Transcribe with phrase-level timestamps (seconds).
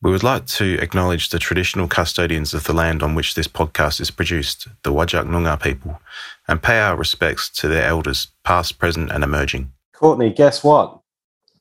[0.00, 4.00] We would like to acknowledge the traditional custodians of the land on which this podcast
[4.00, 6.00] is produced, the Whadjuk Noongar people,
[6.46, 9.72] and pay our respects to their elders, past, present, and emerging.
[9.92, 11.00] Courtney, guess what?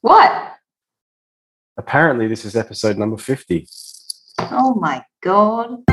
[0.01, 0.53] What?
[1.77, 3.67] Apparently, this is episode number 50.
[4.39, 5.83] Oh my god.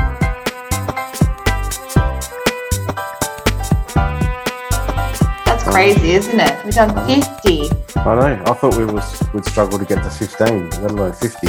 [5.75, 6.63] Crazy, isn't it?
[6.63, 7.69] We've done 50.
[7.97, 8.43] I know.
[8.45, 11.47] I thought we was would struggle to get to 15, let alone 50.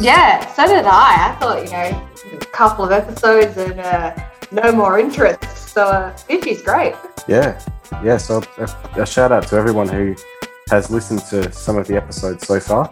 [0.00, 1.30] Yeah, so did I.
[1.30, 4.16] I thought, you know, a couple of episodes and uh,
[4.50, 5.44] no more interest.
[5.68, 6.96] So uh, 50 is great.
[7.28, 7.60] Yeah.
[8.02, 8.16] Yeah.
[8.16, 10.16] So a, a shout out to everyone who
[10.68, 12.90] has listened to some of the episodes so far.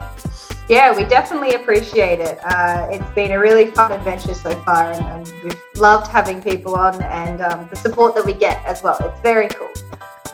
[0.68, 2.38] Yeah, we definitely appreciate it.
[2.44, 6.76] Uh, it's been a really fun adventure so far, and, and we've loved having people
[6.76, 8.98] on and um, the support that we get as well.
[9.00, 9.72] It's very cool.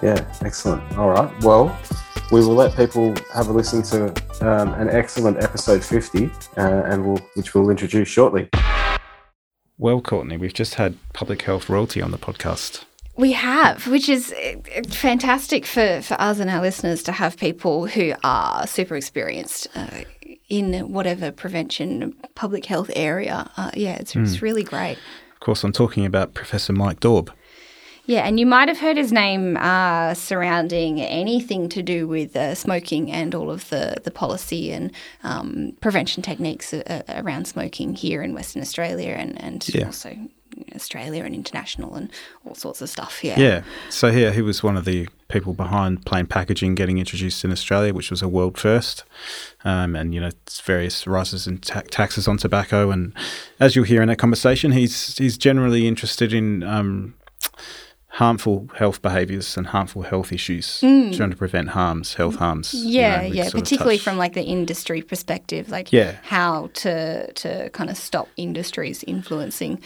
[0.04, 0.98] Yeah, excellent.
[0.98, 1.32] All right.
[1.42, 1.74] Well,
[2.30, 4.08] we will let people have a listen to
[4.42, 8.50] um, an excellent episode 50, uh, and we'll, which we'll introduce shortly.
[9.78, 12.84] Well, Courtney, we've just had public health royalty on the podcast.
[13.16, 17.86] We have, which is uh, fantastic for, for us and our listeners to have people
[17.86, 20.02] who are super experienced uh,
[20.50, 23.50] in whatever prevention, public health area.
[23.56, 24.98] Uh, yeah, it's, it's really great.
[25.32, 27.30] Of course, I'm talking about Professor Mike Daube.
[28.06, 32.54] Yeah, and you might have heard his name uh, surrounding anything to do with uh,
[32.54, 38.22] smoking and all of the, the policy and um, prevention techniques uh, around smoking here
[38.22, 39.86] in Western Australia and, and Yeah.
[39.86, 40.14] also
[40.74, 42.10] Australia and international and
[42.44, 43.24] all sorts of stuff.
[43.24, 43.40] Yeah.
[43.40, 43.62] Yeah.
[43.88, 47.94] So here he was one of the people behind plain packaging getting introduced in Australia,
[47.94, 49.02] which was a world first.
[49.64, 53.14] Um, and you know it's various rises in ta- taxes on tobacco, and
[53.58, 56.62] as you'll hear in that conversation, he's he's generally interested in.
[56.62, 57.14] Um,
[58.18, 62.72] Harmful health behaviours and harmful health issues, trying to prevent harms, health harms.
[62.72, 62.92] you Mm.
[62.92, 66.12] Yeah, know, yeah, particularly from like the industry perspective, like Yeah.
[66.22, 69.80] how to to kind of stop industries influencing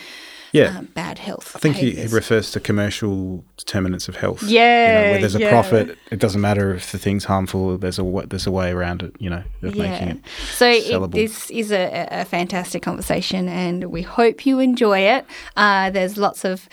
[0.53, 1.53] Yeah, um, bad health.
[1.57, 4.43] I think he, he refers to commercial determinants of health.
[4.43, 5.51] you know, Yeah, where there's a yeah.
[5.51, 7.77] profit, it doesn't matter if the thing's harmful.
[7.79, 9.13] There's a there's a way around it.
[9.19, 10.19] You know, of making it.
[10.53, 15.25] So it, this is a, a fantastic conversation, and we hope you enjoy it.
[15.57, 16.69] Uh, there's lots of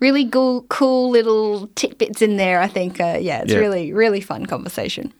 [0.00, 2.60] really cool, cool little tidbits in there.
[2.60, 3.58] I think, uh, yeah, it's Yeah.
[3.58, 5.12] really, really fun conversation.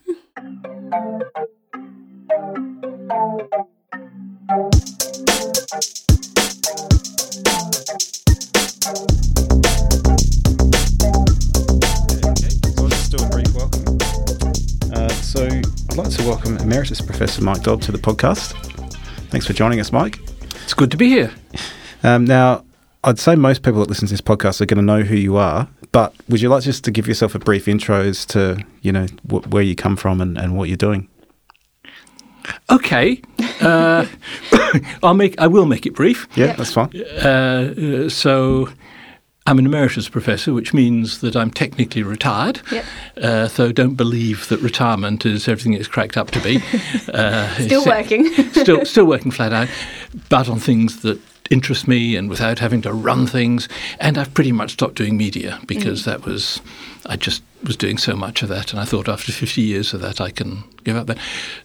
[11.51, 13.99] So let's do a brief welcome.
[14.93, 18.53] Uh, so I'd like to welcome Emeritus Professor Mike Daube to the podcast.
[19.31, 20.19] Thanks for joining us, Mike.
[20.63, 21.33] It's good to be here.
[22.05, 22.65] Um, now,
[23.03, 25.37] I'd say most people that listen to this podcast are going to know who you
[25.37, 28.93] are, but would you like just to give yourself a brief intro as to you
[28.93, 31.09] know wh- where you come from and, and what you're doing?
[32.71, 33.21] Okay,
[33.61, 34.07] uh,
[35.03, 35.41] I'll make.
[35.41, 36.27] I will make it brief.
[36.37, 36.91] Yeah, that's fine.
[37.23, 38.69] Uh, uh, so,
[39.47, 42.61] I'm an emeritus professor, which means that I'm technically retired.
[42.73, 42.85] Yep.
[43.21, 46.61] Uh, so don't believe that retirement is everything it's cracked up to be.
[47.13, 48.33] Uh, Still working.
[48.53, 49.69] still, still working flat out,
[50.29, 53.69] but on things that interest me and without having to run things.
[53.99, 56.61] And I've pretty much stopped doing media because that was,
[57.07, 60.01] I just was doing so much of that, and I thought after 50 years of
[60.01, 61.19] that, I can give up that.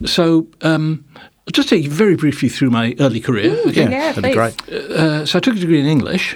[0.06, 0.48] So.
[0.62, 1.06] Um,
[1.48, 3.52] I'll just take you very briefly through my early career.
[3.68, 3.84] okay?
[3.84, 4.60] Yeah, Yeah, that'd be great.
[4.68, 6.36] Uh, so I took a degree in English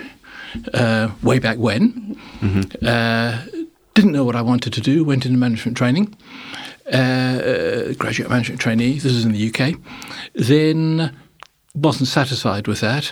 [0.71, 2.15] uh, way back when.
[2.85, 3.43] Uh,
[3.95, 5.03] didn't know what I wanted to do.
[5.03, 6.15] Went into management training,
[6.93, 8.93] uh, graduate management trainee.
[8.99, 9.79] This is in the UK.
[10.35, 11.15] Then
[11.83, 13.11] wasn't satisfied with that.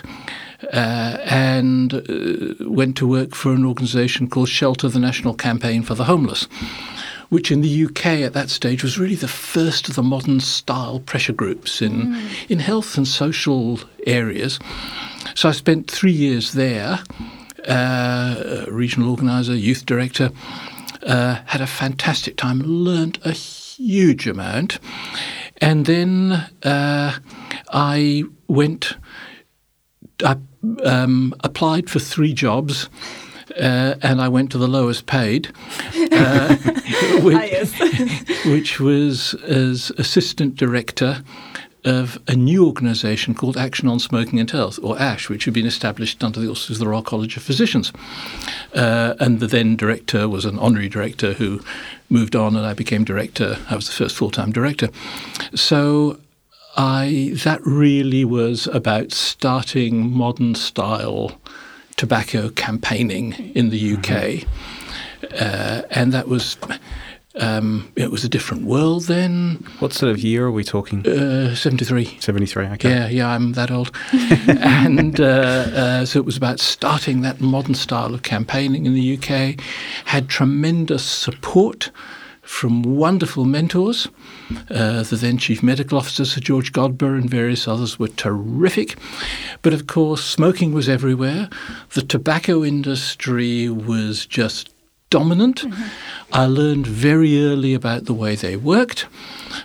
[0.72, 5.94] Uh, and uh, went to work for an organisation called Shelter the National Campaign for
[5.94, 6.48] the Homeless,
[7.28, 10.98] which in the UK at that stage was really the first of the modern style
[10.98, 14.58] pressure groups in, in health and social areas.
[15.36, 16.98] So I spent three years there,
[17.68, 20.30] uh, regional organizer, youth director,
[21.06, 24.80] uh, had a fantastic time, learned a huge amount.
[25.60, 26.32] And then
[26.62, 27.18] uh,
[27.72, 28.96] I went,
[30.24, 30.36] I
[30.84, 32.88] um, applied for three jobs.
[33.58, 35.48] Uh, and I went to the lowest paid,
[36.12, 36.54] uh,
[37.22, 37.80] which,
[38.46, 41.24] which was as assistant director
[41.84, 45.66] of a new organisation called Action on Smoking and Health, or ASH, which had been
[45.66, 47.92] established under the auspices of the Royal College of Physicians.
[48.74, 51.60] Uh, and the then director was an honorary director who
[52.08, 53.58] moved on, and I became director.
[53.70, 54.88] I was the first full time director.
[55.54, 56.18] So
[56.76, 61.40] I that really was about starting modern style
[61.96, 64.46] tobacco campaigning in the UK,
[65.40, 66.56] uh, and that was
[67.38, 69.64] Um, it was a different world then.
[69.78, 71.06] What sort of year are we talking?
[71.06, 72.18] Uh, 73.
[72.20, 72.88] 73, okay.
[72.90, 73.92] Yeah, yeah, I'm that old.
[74.12, 79.16] and uh, uh, so it was about starting that modern style of campaigning in the
[79.16, 79.60] UK.
[80.06, 81.90] Had tremendous support
[82.48, 84.08] from wonderful mentors.
[84.70, 88.96] Uh, the then Chief Medical Officer, Sir George Godber, and various others were terrific.
[89.60, 91.50] But of course, smoking was everywhere.
[91.90, 94.70] The tobacco industry was just
[95.10, 95.64] dominant.
[96.32, 99.06] I learned very early about the way they worked.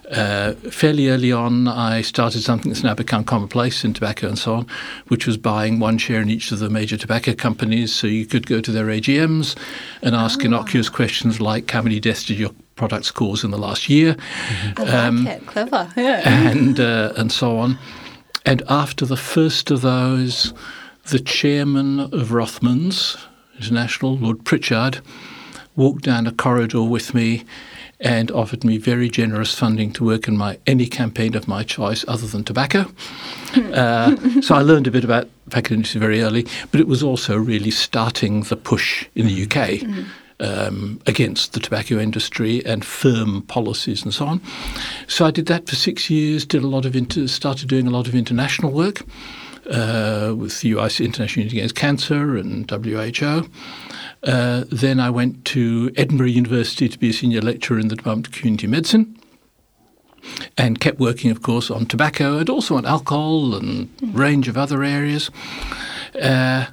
[0.09, 4.55] Uh, fairly early on, I started something that's now become commonplace in tobacco and so
[4.55, 4.67] on,
[5.07, 8.47] which was buying one share in each of the major tobacco companies so you could
[8.47, 9.57] go to their AGMs
[10.01, 13.89] and ask innocuous questions like how many deaths did your products cause in the last
[13.89, 14.15] year?
[14.77, 15.45] I like it.
[15.47, 15.91] Clever.
[15.97, 16.29] Yeah.
[16.29, 17.77] and uh, and so on.
[18.45, 20.53] And after the first of those,
[21.09, 23.17] the chairman of Rothmans
[23.57, 25.01] International, Lord Pritchard,
[25.75, 27.43] walked down a corridor with me
[27.99, 32.03] and offered me very generous funding to work in my any campaign of my choice
[32.07, 32.85] other than tobacco.
[33.73, 37.37] Uh, so I learned a bit about tobacco industry very early, but it was also
[37.37, 39.83] really starting the push in the UK
[40.39, 44.41] um, against the tobacco industry and firm policies and so on.
[45.07, 46.45] So I did that for six years.
[46.45, 49.03] Did a lot of inter- started doing a lot of international work
[49.69, 53.49] uh, with the US International Union Against Cancer and WHO.
[54.23, 58.27] Uh, then I went to Edinburgh University to be a senior lecturer in the Department
[58.27, 59.17] of Community Medicine.
[60.57, 64.57] And kept working, of course, on tobacco and also on alcohol and a range of
[64.57, 65.29] other areas.
[66.21, 66.67] Uh,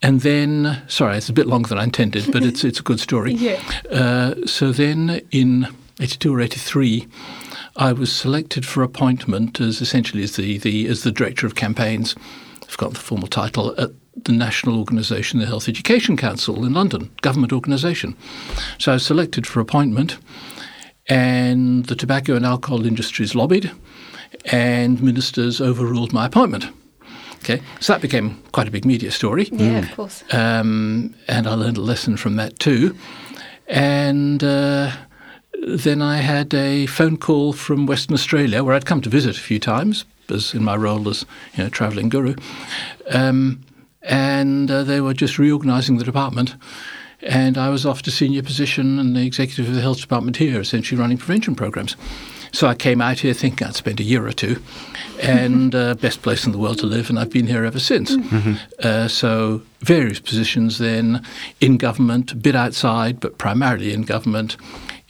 [0.00, 3.00] and then, sorry, it's a bit longer than I intended, but it's it's a good
[3.00, 3.34] story.
[3.44, 3.60] Yeah.
[3.90, 5.66] Uh, so then, in
[5.98, 7.08] '82 or '83,
[7.76, 12.14] I was selected for appointment as essentially as the, the as the director of campaigns.
[12.62, 13.90] I've forgotten the formal title at
[14.22, 18.16] the national organisation, the Health Education Council in London, government organisation.
[18.78, 20.18] So I was selected for appointment,
[21.08, 23.70] and the tobacco and alcohol industries lobbied,
[24.46, 26.66] and ministers overruled my appointment.
[27.36, 29.48] Okay, so that became quite a big media story.
[29.52, 30.24] Yeah, of course.
[30.32, 32.96] Um, and I learned a lesson from that too.
[33.66, 34.92] And uh,
[35.62, 39.40] then I had a phone call from Western Australia, where I'd come to visit a
[39.40, 42.34] few times, as in my role as you know, travelling guru.
[43.10, 43.60] Um,
[44.04, 46.54] and uh, they were just reorganising the department.
[47.22, 50.60] And I was off to senior position and the executive of the health department here,
[50.60, 51.96] essentially running prevention programs.
[52.52, 54.62] So I came out here thinking I'd spend a year or two,
[55.20, 58.12] and uh, best place in the world to live, and I've been here ever since.
[58.78, 61.24] Uh, so various positions then
[61.60, 64.56] in government, a bit outside, but primarily in government.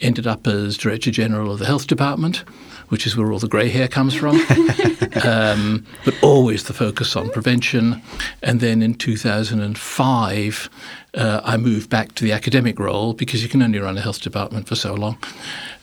[0.01, 2.43] Ended up as Director General of the Health Department,
[2.89, 4.35] which is where all the grey hair comes from,
[5.23, 8.01] um, but always the focus on prevention.
[8.41, 10.69] And then in 2005,
[11.15, 14.21] uh, I moved back to the academic role because you can only run a health
[14.21, 15.17] department for so long,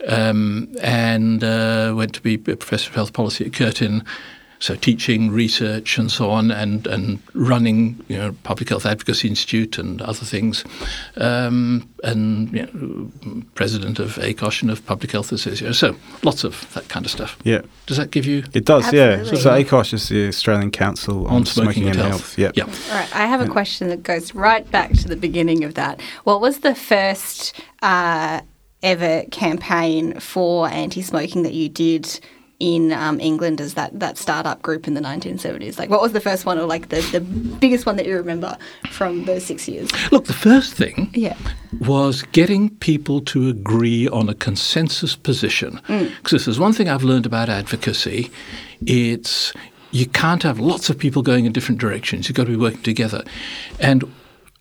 [0.09, 4.05] um, and uh, went to be a professor of health policy at Curtin.
[4.63, 9.77] So teaching, research, and so on, and, and running, you know, Public Health Advocacy Institute
[9.77, 10.65] and other things,
[11.17, 15.75] um, and you know, president of ACOSH and of Public Health Association.
[15.75, 17.37] So lots of that kind of stuff.
[17.43, 18.45] Yeah, Does that give you?
[18.55, 18.93] it does.
[18.93, 19.19] Yeah.
[19.19, 19.41] Absolutely.
[19.41, 22.37] So ACOSH is the Australian Council on, On smoking and and health.
[22.37, 22.39] health.
[22.39, 22.53] Yeah.
[22.55, 22.65] Yeah.
[22.65, 26.01] All right, I have a question that goes right back to the beginning of that.
[26.23, 28.43] What was the first uh,
[28.85, 32.21] ever campaign for anti-smoking that you did
[32.63, 35.81] in um, England as that, that startup group in the 1970s?
[35.81, 38.57] Like, what was the first one, or like the, the biggest one that you remember
[38.93, 39.91] from those six years?
[40.13, 41.37] Look, the first thing Yeah.
[41.81, 45.81] was getting people to agree on a consensus position.
[45.89, 48.31] Because if there's one thing I've learned about advocacy,
[48.87, 49.53] it's
[49.91, 52.29] you can't have lots of people going in different directions.
[52.29, 53.25] You've got to be working together.
[53.81, 54.05] And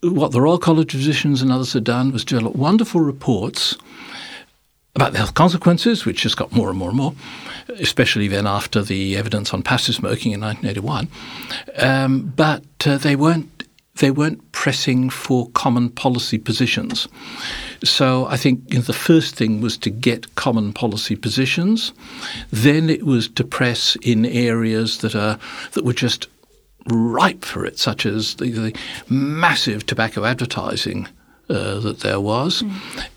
[0.02, 3.78] what the Royal College of Physicians and others had done was develop wonderful reports
[4.94, 7.14] about the health consequences, which just got more and more and more,
[7.80, 11.08] especially then after the evidence on passive smoking in 1981.
[11.78, 13.50] Um, but uh, they weren't
[13.98, 17.08] they weren't pressing for common policy positions.
[17.84, 21.92] So I think you know, the first thing was to get common policy positions.
[22.52, 25.38] Then it was to press in areas that are
[25.74, 26.28] that were just
[26.88, 28.76] ripe for it, such as the, the
[29.10, 31.08] massive tobacco advertising
[31.52, 32.64] uh, that there was,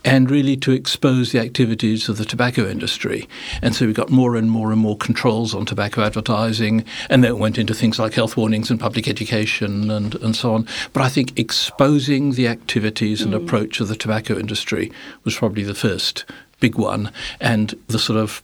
[0.04, 3.28] and really to expose the activities of the tobacco industry.
[3.62, 7.30] And so we got more and more and more controls on tobacco advertising, and then
[7.30, 10.66] it went into things like health warnings and public education and, and so on.
[10.92, 14.90] But I think exposing the activities and approach of the tobacco industry
[15.24, 16.24] was probably the first
[16.60, 18.42] big one, and the sort of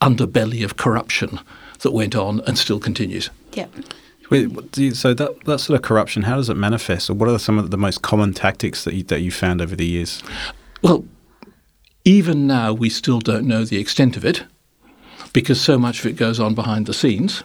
[0.00, 1.40] underbelly of corruption
[1.80, 3.30] that went on and still continues.
[3.52, 3.66] Yeah.
[4.30, 7.38] Wait, you, so that that sort of corruption, how does it manifest, or what are
[7.38, 10.22] some of the most common tactics that you, that you found over the years?
[10.82, 11.04] Well,
[12.04, 14.44] Even now, we still don't know the extent of it
[15.32, 17.44] because so much of it goes on behind the scenes.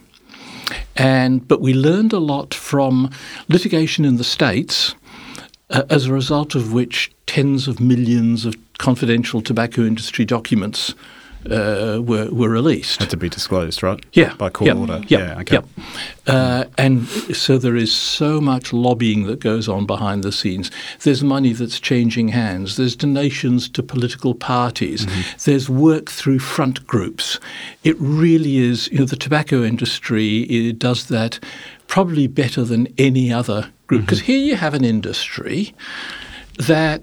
[0.95, 3.11] And but we learned a lot from
[3.49, 4.95] litigation in the states,
[5.69, 10.95] uh, as a result of which tens of millions of confidential tobacco industry documents
[11.51, 12.99] uh, were were released.
[12.99, 14.03] Had to be disclosed, right?
[14.13, 15.01] Yeah, By court yep, order.
[15.07, 15.53] Yep, Yeah, okay.
[15.55, 15.65] yep.
[16.27, 20.71] Uh, and so there is so much lobbying that goes on behind the scenes.
[21.03, 22.75] There's money that's changing hands.
[22.77, 25.05] There's donations to political parties.
[25.05, 25.21] Mm-hmm.
[25.45, 27.39] There's work through front groups.
[27.83, 28.87] It really is.
[28.91, 31.39] You know, the tobacco industry it does that
[31.87, 34.31] probably better than any other group because Mm-hmm.
[34.31, 35.73] here you have an industry
[36.57, 37.01] that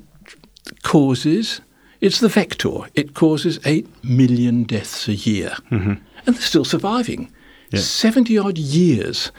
[0.83, 1.61] causes
[2.03, 2.79] it's the vector.
[2.95, 7.31] It causes eight million deaths a year, and they're still surviving.
[7.71, 7.81] Yeah.
[7.81, 9.33] Seventy odd years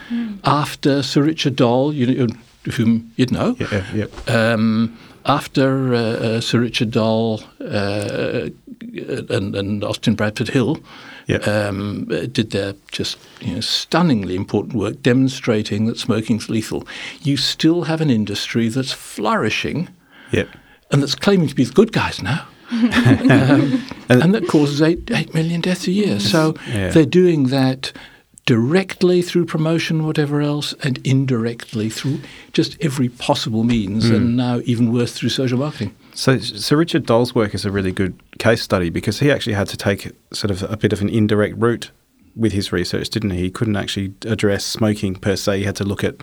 [0.43, 2.27] after Sir Richard Doll, you know,
[2.75, 4.53] whom you'd know, Yeah, yeah, yeah.
[4.53, 8.50] um, after uh, uh, Sir Richard Doll uh,
[9.29, 10.79] and, and Austin Bradford Hill
[11.27, 11.38] Yeah.
[11.38, 16.88] um, uh, did their just you know, stunningly important work demonstrating that smoking's lethal,
[17.22, 19.89] you still have an industry that's flourishing
[20.32, 20.46] yeah.
[20.91, 22.48] and that's claiming to be the good guys now.
[22.74, 26.20] Um, and that causes eight eight million deaths a year.
[26.20, 26.89] So Yeah.
[26.89, 27.92] they're doing that
[28.46, 32.20] directly through promotion, whatever else, and indirectly through
[32.51, 35.94] just every possible means, and now even worse through social marketing.
[36.13, 39.68] So Sir Richard Doll's work is a really good case study because he actually had
[39.70, 41.92] to take sort of a bit of an indirect route
[42.36, 43.42] with his research, didn't he?
[43.44, 45.60] He couldn't actually address smoking per se.
[45.60, 46.15] He had to look at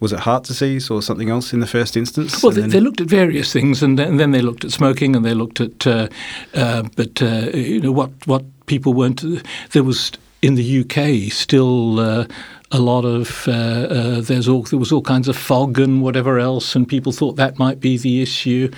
[0.00, 2.42] was it heart disease or something else in the first instance?
[2.42, 4.70] Well, they, then- they looked at various things, and then, and then they looked at
[4.72, 6.08] smoking, and they looked at, uh,
[6.54, 9.22] uh, but uh, you know what what people weren't.
[9.70, 12.26] There was in the UK still uh,
[12.70, 16.38] a lot of uh, uh, there's all there was all kinds of fog and whatever
[16.38, 18.70] else, and people thought that might be the issue,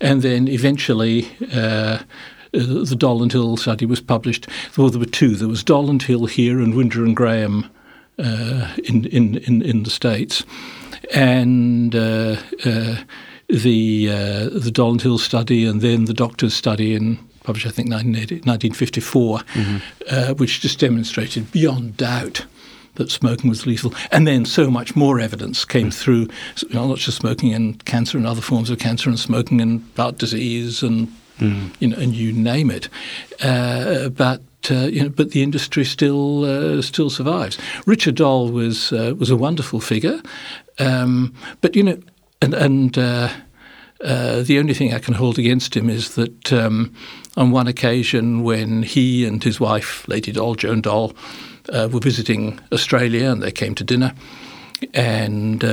[0.00, 1.28] and then eventually.
[1.52, 1.98] Uh,
[2.54, 4.46] the Doll and Hill study was published.
[4.76, 5.36] Well, there were two.
[5.36, 7.64] There was Doll and Hill here, and Wynder and Graham
[8.18, 10.44] in, in, in, in the States.
[11.12, 12.96] And uh, uh,
[13.48, 17.70] the, uh, the Doll and Hill study and then the doctor's study in published, I
[17.70, 19.40] think, 1980 1954,
[20.10, 22.46] uh, which just demonstrated beyond doubt
[22.94, 23.94] that smoking was lethal.
[24.10, 27.82] And then so much more evidence came through, so, you know, not just smoking and
[27.84, 31.12] cancer and other forms of cancer and smoking and heart disease and,
[31.80, 32.88] you know, and you name it.
[33.42, 37.58] Uh, but uh, you know, but the industry still uh, still survives.
[37.86, 40.20] Richard Doll was uh, was a wonderful figure,
[40.78, 41.98] um, but you know,
[42.40, 43.28] and and uh,
[44.04, 46.94] uh, the only thing I can hold against him is that um,
[47.36, 51.12] on one occasion when he and his wife, Lady Doll, Joan Doll,
[51.72, 54.14] were visiting Australia and they came to dinner,
[54.94, 55.64] and.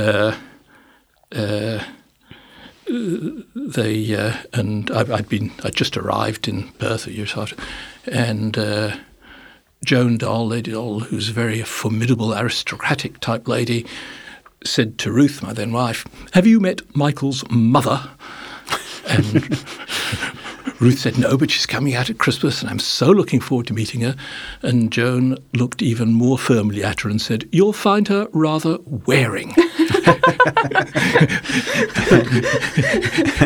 [3.55, 7.55] They uh, and I, I'd been I'd just arrived in Perth a year after,
[8.11, 8.95] and uh,
[9.83, 13.85] Joan Doll, Lady Doll, who's a very formidable aristocratic type lady,
[14.63, 18.09] said to Ruth, my then wife, "Have you met Michael's mother?"
[19.07, 19.57] And
[20.79, 23.73] Ruth said no, but she's coming out at Christmas, and I'm so looking forward to
[23.73, 24.15] meeting her.
[24.61, 29.49] And Joan looked even more firmly at her and said, "You'll find her rather wearing."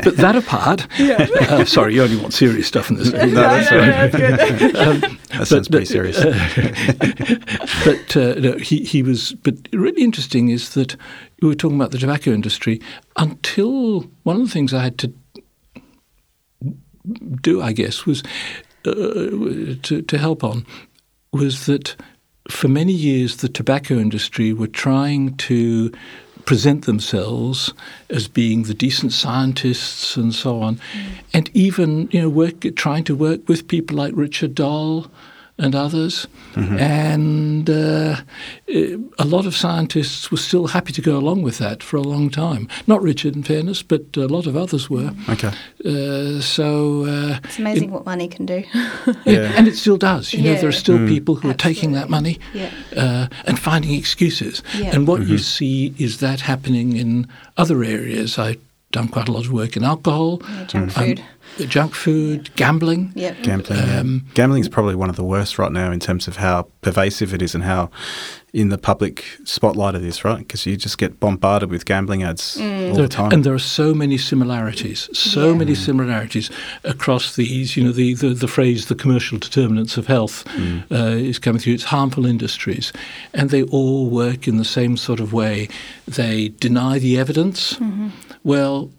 [0.04, 3.12] but that apart, uh, sorry, you only want serious stuff in this.
[3.12, 4.12] No, that's right.
[5.32, 6.24] that sounds pretty but, serious.
[7.84, 9.34] but uh, no, he, he was.
[9.34, 10.96] But really interesting is that
[11.42, 12.80] we were talking about the tobacco industry
[13.18, 15.14] until one of the things I had to
[17.42, 18.24] do, I guess, was
[18.86, 18.94] uh,
[19.84, 20.66] to, to help on
[21.32, 21.96] was that
[22.50, 25.92] for many years the tobacco industry were trying to
[26.46, 27.74] present themselves
[28.10, 30.80] as being the decent scientists and so on,
[31.34, 35.10] and even you know work trying to work with people like Richard Doll
[35.58, 38.18] and others, and uh,
[38.68, 42.30] a lot of scientists were still happy to go along with that for a long
[42.30, 42.68] time.
[42.88, 45.12] Not Richard, in fairness, but a lot of others were.
[45.30, 45.52] okay.
[45.86, 48.64] Uh, so uh, It's amazing what money can do.
[49.26, 49.52] Yeah.
[49.56, 50.34] and it still does.
[50.34, 52.72] You know, there are still people who are taking that money Yeah.
[52.96, 54.64] uh, and finding excuses.
[54.78, 54.94] Yeah.
[54.96, 58.38] And what you see is that happening in other areas.
[58.38, 58.60] I've
[58.92, 61.24] done quite a lot of work in alcohol, Yeah, junk um, food.
[61.68, 63.12] Junk food, gambling.
[63.16, 63.44] Yep.
[63.44, 63.80] Gambling.
[63.98, 67.34] Um, Gambling is probably one of the worst right now in terms of how pervasive
[67.34, 67.90] it is and how
[68.54, 70.38] in the public spotlight it is, right?
[70.40, 73.32] Because you just get bombarded with gambling ads all the time.
[73.32, 75.58] And there are so many similarities, so Yeah.
[75.58, 76.52] many similarities
[76.84, 77.76] across these.
[77.76, 80.46] You know, the, the, the phrase "the commercial determinants of health"
[80.92, 80.96] uh,
[81.32, 81.74] is coming through.
[81.74, 82.94] It's harmful industries,
[83.34, 85.68] and they all work in the same sort of way.
[86.08, 87.80] They deny the evidence.
[88.44, 88.92] Well,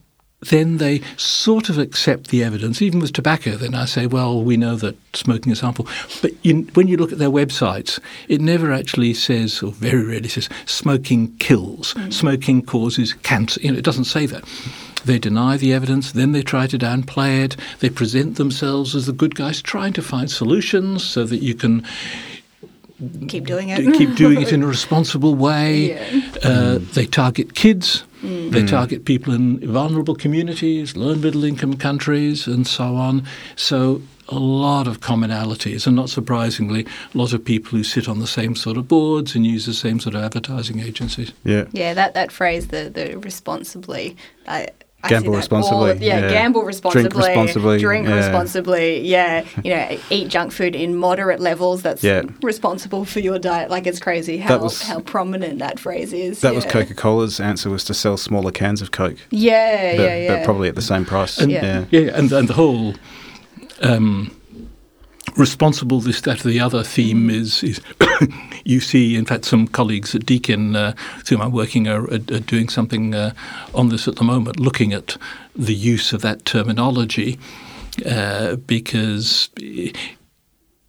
[0.50, 2.82] then they sort of accept the evidence.
[2.82, 5.86] Even with tobacco, then I say, well, we know that smoking is harmful.
[6.22, 7.98] But you, when you look at their websites,
[8.28, 12.12] it never actually says, or very rarely says, smoking kills, mm.
[12.12, 13.60] smoking causes cancer.
[13.60, 14.44] You know, it doesn't say that.
[15.04, 17.56] They deny the evidence, then they try to downplay it.
[17.80, 21.84] They present themselves as the good guys, trying to find solutions so that you can
[23.28, 23.94] keep doing it.
[23.94, 25.98] keep doing it in a responsible way.
[26.44, 26.50] Yeah.
[26.50, 28.04] Uh, they target kids.
[28.22, 28.50] Mm.
[28.50, 33.26] They target people in vulnerable communities, low and middle income countries, and so on.
[33.56, 38.18] So a lot of commonalities, and not surprisingly, a lot of people who sit on
[38.18, 41.32] the same sort of boards and use the same sort of advertising agencies.
[41.44, 41.94] Yeah, yeah.
[41.94, 44.16] That that phrase, the the responsibly.
[44.46, 44.66] Uh,
[45.08, 45.90] gamble responsibly.
[45.92, 47.08] All, yeah, yeah, gamble responsibly.
[47.10, 47.78] Drink responsibly.
[47.78, 48.16] Drink yeah.
[48.16, 49.00] responsibly.
[49.00, 51.82] Yeah, you know, eat junk food in moderate levels.
[51.82, 52.22] That's yeah.
[52.42, 53.70] responsible for your diet.
[53.70, 56.40] Like it's crazy how was, how prominent that phrase is.
[56.40, 59.16] That was Coca Cola's answer was to sell smaller cans of Coke.
[59.30, 60.36] Yeah, but, yeah, yeah.
[60.36, 61.38] But probably at the same price.
[61.38, 62.94] And, yeah, yeah, and, and the whole.
[63.82, 64.36] Um,
[65.36, 67.80] responsible this, that, or the other theme is, is
[68.64, 72.14] you see, in fact, some colleagues at Deakin, uh, with whom I'm working, are, are,
[72.14, 73.32] are doing something uh,
[73.74, 75.16] on this at the moment, looking at
[75.56, 77.38] the use of that terminology,
[78.06, 79.94] uh, because the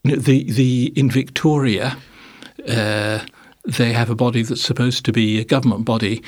[0.04, 1.98] the in Victoria.
[2.68, 3.20] Uh,
[3.68, 6.22] they have a body that's supposed to be a government body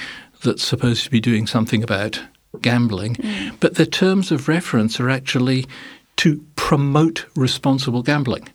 [0.43, 2.19] that's supposed to be doing something about
[2.61, 3.55] gambling, mm.
[3.59, 5.65] but the terms of reference are actually
[6.17, 8.45] to promote responsible gambling.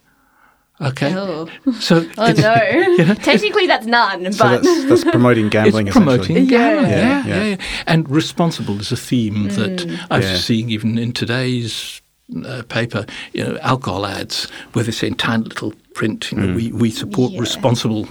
[0.82, 1.14] Okay.
[1.16, 1.48] Oh.
[1.80, 2.54] So oh no.
[2.98, 4.24] You know, Technically, that's none.
[4.24, 5.86] But so that's, that's, promoting gambling.
[5.86, 6.90] It's promoting gambling.
[6.90, 7.24] Yeah.
[7.24, 7.44] Yeah, yeah.
[7.44, 9.54] yeah, And responsible is a theme mm.
[9.54, 12.02] that I'm seeing even in today's
[12.44, 13.06] uh, paper.
[13.32, 16.56] You know, alcohol ads where they say in tiny little print, you know, mm.
[16.56, 18.08] we we support responsible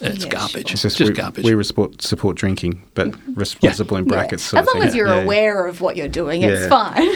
[0.00, 0.72] it's garbage.
[0.72, 1.44] It's just, just we, garbage.
[1.44, 4.02] We support, support drinking, but responsible yeah.
[4.02, 4.52] in brackets.
[4.52, 4.60] Yeah.
[4.60, 5.22] As long as you're yeah.
[5.22, 7.08] aware of what you're doing, it's fine.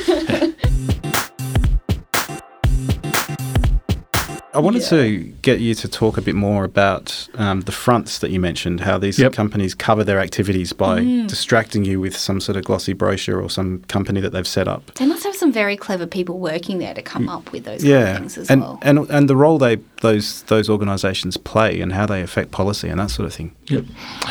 [4.58, 4.88] I wanted yeah.
[4.88, 8.80] to get you to talk a bit more about um, the fronts that you mentioned,
[8.80, 9.32] how these yep.
[9.32, 11.28] companies cover their activities by mm.
[11.28, 14.92] distracting you with some sort of glossy brochure or some company that they've set up.
[14.94, 17.98] They must have some very clever people working there to come up with those yeah.
[17.98, 18.80] kind of things as and, well.
[18.82, 22.98] And, and the role they those those organisations play and how they affect policy and
[22.98, 23.54] that sort of thing.
[23.68, 23.84] Yep.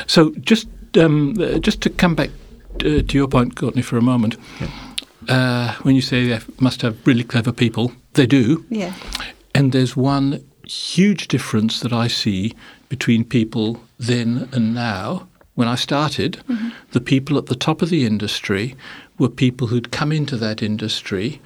[0.08, 2.32] So just um, uh, just to come back
[2.82, 4.36] uh, to your point, Courtney, for a moment.
[4.60, 4.70] Yep.
[5.30, 8.66] Uh, when you say they must have really clever people, they do.
[8.70, 8.94] Yeah.
[9.58, 12.54] And there's one huge difference that I see
[12.90, 15.28] between people then and now.
[15.56, 16.70] When I started, mm-hmm.
[16.92, 18.76] the people at the top of the industry
[19.18, 21.42] were people who'd come into that industry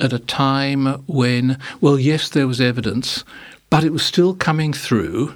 [0.00, 3.22] at a time when, well, yes, there was evidence,
[3.68, 5.34] but it was still coming through,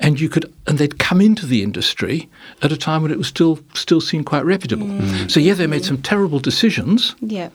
[0.00, 2.28] and you could, and they'd come into the industry
[2.60, 4.86] at a time when it was still still seen quite reputable.
[4.86, 5.30] Mm.
[5.30, 7.14] So yeah, they made some terrible decisions.
[7.20, 7.48] Yeah.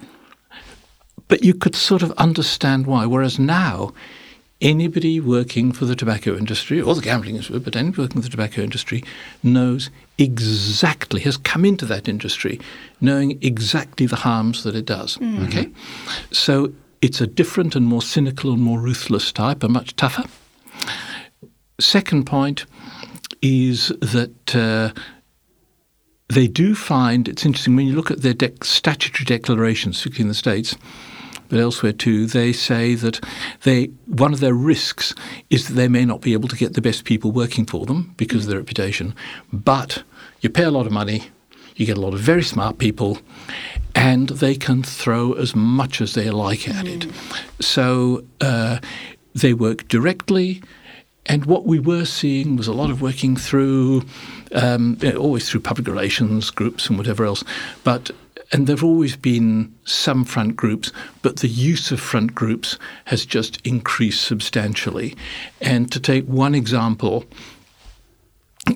[1.30, 3.06] But you could sort of understand why.
[3.06, 3.94] Whereas now,
[4.62, 8.32] anybody working for the tobacco industry or the gambling industry, but anybody working for the
[8.32, 9.04] tobacco industry
[9.42, 12.60] knows exactly, has come into that industry
[13.00, 15.18] knowing exactly the harms that it does.
[15.18, 15.46] Mm-hmm.
[15.46, 15.70] Okay?
[16.32, 20.26] So it's a different and more cynical and more ruthless type, and much tougher.
[21.80, 22.66] Second point
[23.42, 24.92] is that uh,
[26.28, 30.28] they do find it's interesting when you look at their de- statutory declarations, particularly in
[30.28, 30.76] the States,
[31.50, 33.20] but elsewhere too, they say that
[33.64, 35.14] they one of their risks
[35.50, 38.14] is that they may not be able to get the best people working for them
[38.18, 39.14] because of their reputation.
[39.52, 40.04] But
[40.42, 41.24] you pay a lot of money,
[41.76, 43.18] you get a lot of very smart people,
[43.96, 47.04] and they can throw as much as they like at mm.
[47.04, 47.64] it.
[47.64, 48.80] So uh,
[49.34, 50.62] they work directly.
[51.26, 54.04] And what we were seeing was a lot of working through,
[54.54, 57.44] um, always through public relations groups and whatever else.
[57.84, 58.10] But
[58.52, 63.26] and there have always been some front groups, but the use of front groups has
[63.26, 65.16] just increased substantially.
[65.62, 67.26] And to take one example,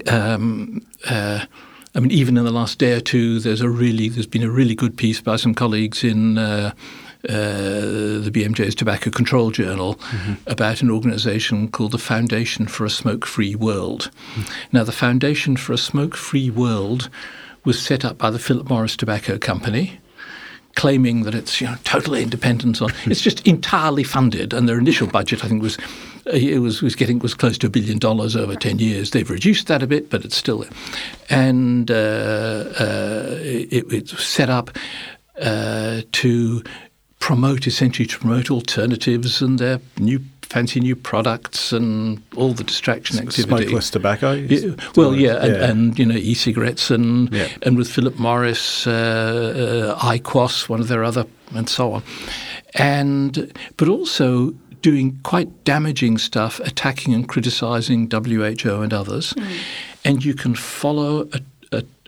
[0.08, 1.46] um, uh,
[1.96, 4.50] I mean, even in the last day or two, there's a really there's been a
[4.50, 6.38] really good piece by some colleagues in.
[6.38, 6.74] Uh,
[7.30, 10.34] uh, the BMJ's Tobacco Control Journal mm-hmm.
[10.46, 14.12] about an organisation called the Foundation for a Smoke Free World.
[14.36, 14.68] Mm-hmm.
[14.74, 17.10] Now, the Foundation for a Smoke Free World
[17.66, 20.00] was set up by the Philip Morris Tobacco Company,
[20.76, 25.06] claiming that it's you know totally independent on it's just entirely funded and their initial
[25.08, 25.78] budget I think was
[26.26, 29.12] it was was getting was close to a billion dollars over ten years.
[29.12, 30.72] They've reduced that a bit, but it's still there.
[31.30, 31.94] And uh,
[32.80, 34.72] uh, it, it's set up
[35.40, 36.64] uh, to
[37.20, 43.18] promote essentially to promote alternatives and their new fancy new products and all the distraction
[43.18, 43.44] activity.
[43.66, 44.34] Smokeless tobacco.
[44.34, 45.70] Yeah, well, yeah, and, Yeah.
[45.70, 47.48] and you know e-cigarettes and Yeah.
[47.64, 51.26] and with Philip Morris, uh, uh, IQOS, one of their other,
[51.56, 52.04] and so on,
[52.76, 59.34] and but also doing quite damaging stuff, attacking and criticizing WHO and others,
[60.06, 61.40] and you can follow a.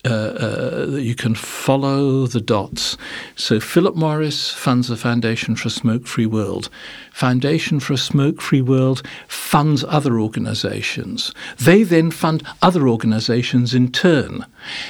[0.05, 2.97] uh, uh, you can follow the dots.
[3.35, 6.69] So Philip Morris funds the Foundation for a Smoke-Free World.
[7.11, 11.33] Foundation for a Smoke-Free World funds other organisations.
[11.57, 14.45] They then fund other organisations in turn,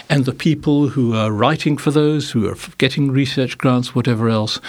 [0.09, 4.59] and the people who are writing for those, who are getting research grants, whatever else,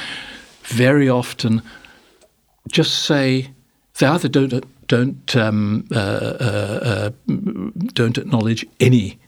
[0.64, 1.62] very often
[2.68, 3.50] just say
[3.98, 7.10] they either don't don't um, uh, uh, uh,
[7.94, 9.18] don't acknowledge any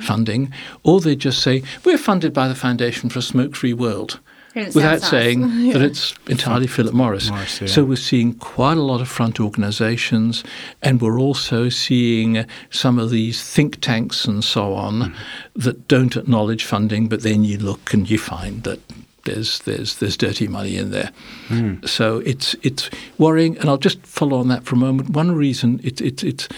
[0.00, 4.20] funding, or they just say we're funded by the Foundation for a Smoke-Free World,
[4.54, 5.10] without sounds nice.
[5.10, 5.40] saying
[5.72, 7.30] that it's entirely Philip Morris.
[7.30, 7.66] Morris, yeah.
[7.66, 10.44] So we're seeing quite a lot of front organisations,
[10.82, 15.14] and we're also seeing some of these think tanks and so on mm-hmm.
[15.54, 18.80] that don't acknowledge funding, but then you look and you find that
[19.24, 21.10] there's there's there's dirty money in there.
[21.48, 21.86] Mm.
[21.86, 25.10] So it's it's worrying, and I'll just follow on that for a moment.
[25.10, 26.48] One reason it's it's it's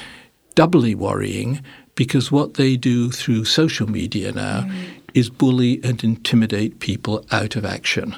[0.54, 1.62] doubly worrying
[1.98, 4.70] because what they do through social media now
[5.14, 8.14] is bully and intimidate people out of action.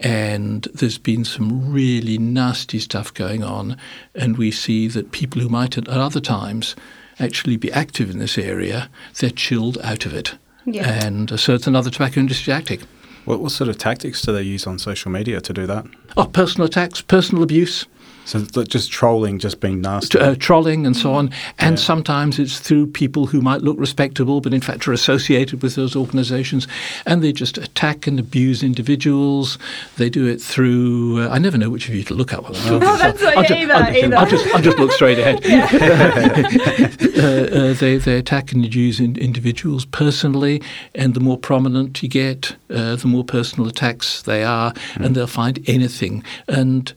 [0.00, 3.76] And there's been some really nasty stuff going on,
[4.16, 6.74] and we see that people who might at other times
[7.20, 10.34] actually be active in this area, they're chilled out of it.
[10.64, 10.88] Yeah.
[11.06, 12.80] And uh, so it's another tobacco industry tactic.
[13.26, 15.86] What, what sort of tactics do they use on social media to do that?
[16.16, 17.86] Oh, personal attacks, personal abuse,
[18.28, 20.18] So just trolling, just being nasty.
[20.18, 21.30] uh, trolling, and so on.
[21.58, 21.82] And Yeah.
[21.82, 25.96] sometimes it's through people who might look respectable, but in fact are associated with those
[25.96, 26.68] organisations,
[27.06, 29.56] and they just attack and abuse individuals.
[29.96, 31.22] They do it through.
[31.22, 32.88] Uh, I never know which of you to look at while I'm talking.
[32.88, 34.16] Oh, that's so not I'll either, I'll, ju- either.
[34.18, 35.40] I'll just, I'll just look straight ahead.
[37.18, 40.62] uh, uh, they, they attack and abuse in, individuals personally,
[40.94, 45.26] and the more prominent you get, uh, the more personal attacks they are, and they'll
[45.26, 46.22] find anything.
[46.46, 46.92] And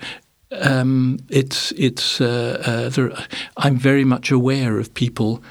[0.51, 3.11] um, it's it's uh, uh, there,
[3.57, 5.41] I'm very much aware of people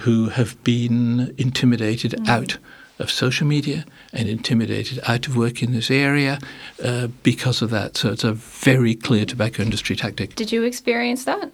[0.00, 2.58] who have been intimidated out
[2.98, 6.38] of social media and intimidated out of work in this area
[6.82, 7.96] uh, because of that.
[7.96, 10.34] So it's a very clear tobacco industry tactic.
[10.34, 11.50] Did you experience that?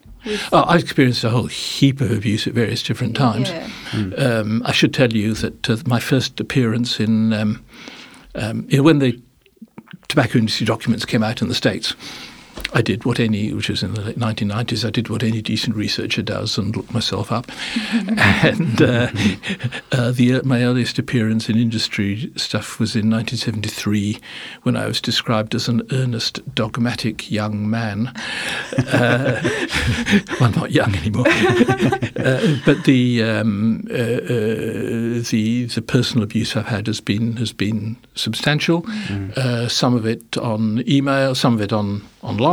[0.52, 3.50] Oh, I've experienced a whole heap of abuse at various different times.
[3.50, 3.68] Yeah.
[4.16, 7.62] Um, I should tell you that uh, my first appearance in, um,
[8.34, 9.20] um, you know, when the
[10.08, 11.94] tobacco industry documents came out in the States,
[12.74, 15.76] I did what any, which was in the late 1990s, I did what any decent
[15.76, 17.50] researcher does and looked myself up.
[17.92, 19.10] and uh,
[19.92, 24.18] uh, the, my earliest appearance in industry stuff was in 1973
[24.62, 28.08] when I was described as an earnest, dogmatic young man.
[28.76, 29.40] Uh,
[30.40, 31.28] well, not young anymore.
[31.28, 37.52] uh, but the, um, uh, uh, the, the personal abuse I've had has been, has
[37.52, 38.84] been substantial.
[39.36, 42.43] Uh, some of it on email, some of it on online,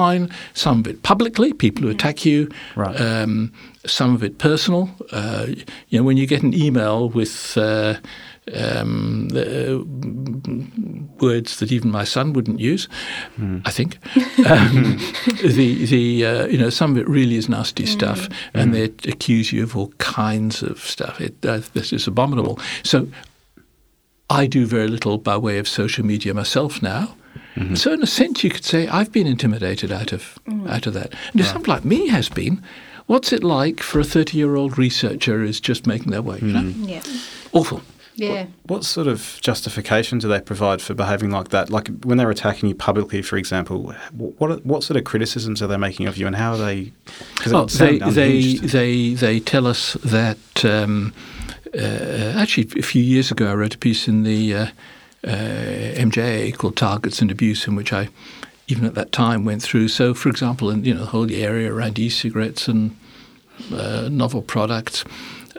[0.53, 2.95] some of it publicly, people who attack you, Right.
[2.99, 3.51] um,
[3.85, 4.89] some of it personal.
[5.11, 5.47] Uh,
[5.89, 7.95] you know, when you get an email with uh,
[8.53, 9.83] um, the,
[11.19, 12.87] words that even my son wouldn't use,
[13.65, 13.97] I think.
[14.51, 14.97] Um,
[15.43, 19.53] the the uh, you know some of it really is nasty stuff, and they accuse
[19.53, 21.21] you of all kinds of stuff.
[21.21, 22.57] It uh, this is abominable.
[22.83, 23.07] So
[24.29, 27.15] I do very little by way of social media myself now.
[27.75, 31.13] So in a sense, you could say I've been intimidated out of out of that.
[31.31, 32.61] And if somebody like me has been,
[33.07, 36.39] what's it like for a thirty-year-old researcher who's just making their way?
[36.41, 37.01] You know, Yeah.
[37.51, 37.81] awful.
[38.15, 38.47] Yeah.
[38.67, 41.69] What sort of justification do they provide for behaving like that?
[41.69, 45.67] Like when they're attacking you publicly, for example, wh- what what sort of criticisms are
[45.67, 46.91] they making of you, and how are they?
[47.35, 50.37] Because Well, it they, they, they, they tell us that.
[50.63, 51.13] Um,
[51.73, 54.67] uh, actually, a few years ago, I wrote a piece in the uh,
[55.23, 58.09] MJA called "Targets and Abuse," in which I,
[58.67, 59.89] even at that time, went through.
[59.89, 62.95] So, for example, in you know the whole area around e-cigarettes and
[63.73, 65.03] uh, novel products.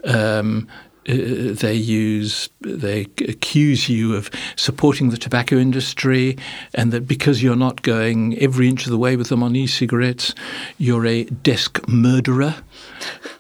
[0.05, 0.69] Um,
[1.09, 1.15] uh,
[1.55, 6.37] they use they accuse you of supporting the tobacco industry
[6.75, 10.33] and that because you're not going every inch of the way with them on e-cigarettes
[10.79, 12.55] you're a desk murderer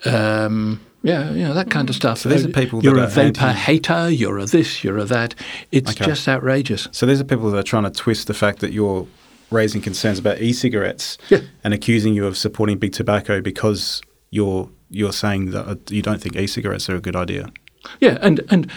[0.07, 2.19] um, yeah, you know that kind of stuff.
[2.19, 4.11] So these are people that you're a vapor anti- hater.
[4.11, 4.83] You're a this.
[4.85, 5.35] You're a that.
[5.71, 6.05] It's Okay.
[6.07, 6.89] just outrageous.
[6.93, 9.07] So these are people that are trying to twist the fact that you're
[9.51, 11.41] raising concerns about e-cigarettes Yeah.
[11.63, 16.21] and accusing you of supporting big tobacco because you're you're saying that uh, you don't
[16.23, 17.49] think e-cigarettes are a good idea.
[18.01, 18.71] Yeah, and and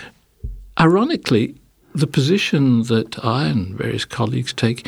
[0.79, 1.55] ironically,
[1.93, 4.87] the position that I and various colleagues take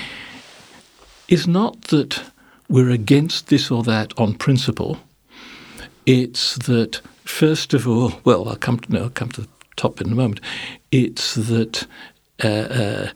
[1.27, 2.21] is not that
[2.69, 4.97] we're against this or that on principle.
[6.05, 10.01] It's that first of all, well, I'll come to no, I'll come to the top
[10.01, 10.41] in a moment.
[10.91, 11.85] It's that
[12.43, 13.09] uh, uh,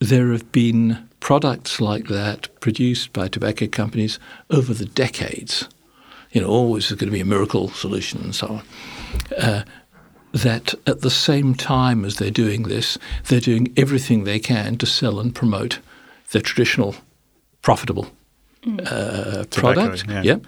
[0.00, 4.18] there have been products like that produced by tobacco companies
[4.50, 5.68] over the decades.
[6.32, 8.62] You know, always there's going to be a miracle solution and so on.
[9.38, 9.64] Uh,
[10.32, 14.84] that at the same time as they're doing this, they're doing everything they can to
[14.84, 15.78] sell and promote
[16.32, 16.94] their traditional
[17.62, 18.10] profitable
[18.66, 20.04] uh, product.
[20.08, 20.22] yeah.
[20.22, 20.46] Yep.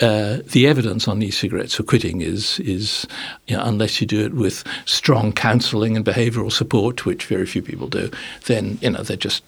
[0.00, 3.06] Uh, the evidence on e-cigarettes for quitting is is
[3.46, 7.62] you know, unless you do it with strong counselling and behavioural support, which very few
[7.62, 8.10] people do,
[8.46, 9.44] then you know they're just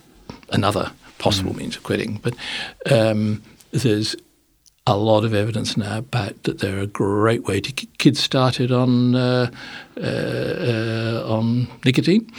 [0.51, 2.21] another possible means of quitting.
[2.23, 2.35] But
[2.91, 4.17] um, there's
[4.87, 8.71] a lot of evidence now about that they're a great way to get kids started
[8.71, 9.51] on uh,
[9.97, 12.31] uh, uh, on nicotine.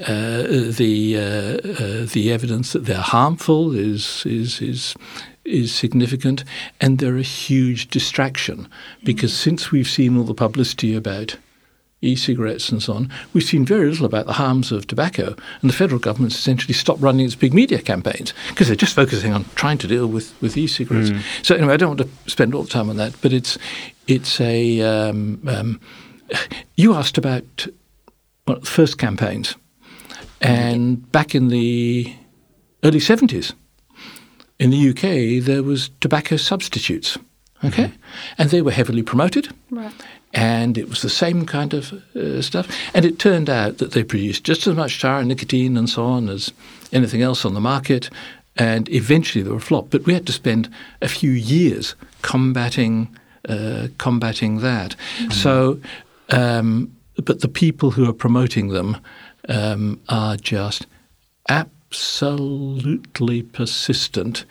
[0.00, 4.94] Uh, the uh, uh, the evidence that they're harmful is is is
[5.44, 6.42] is significant,
[6.80, 8.68] and they're a huge distraction
[9.04, 11.36] because since we've seen all the publicity about
[12.02, 15.74] e-cigarettes and so on, we've seen very little about the harms of tobacco, and the
[15.74, 19.78] federal government's essentially stopped running its big media campaigns because they're just focusing on trying
[19.78, 21.10] to deal with, with e-cigarettes.
[21.42, 23.58] So anyway, I don't want to spend all the time on that, but it's
[24.06, 25.80] it's a um, um,
[26.76, 27.66] you asked about
[28.46, 29.56] well, the first campaigns,
[30.40, 32.14] and back in the
[32.84, 33.54] early seventies,
[34.58, 37.16] in the UK there was tobacco substitutes,
[37.64, 37.90] okay,
[38.36, 39.48] and they were heavily promoted.
[39.70, 39.92] Right.
[40.36, 42.68] And it was the same kind of uh, stuff.
[42.94, 46.04] And it turned out that they produced just as much tar and nicotine and so
[46.04, 46.52] on as
[46.92, 48.10] anything else on the market.
[48.56, 49.88] And eventually they were a flop.
[49.88, 50.68] But we had to spend
[51.00, 53.08] a few years combating
[53.48, 54.96] uh, combating that.
[55.30, 55.80] So,
[56.30, 56.92] um,
[57.24, 58.96] but the people who are promoting them
[59.48, 60.86] um, are just
[61.48, 64.44] absolutely persistent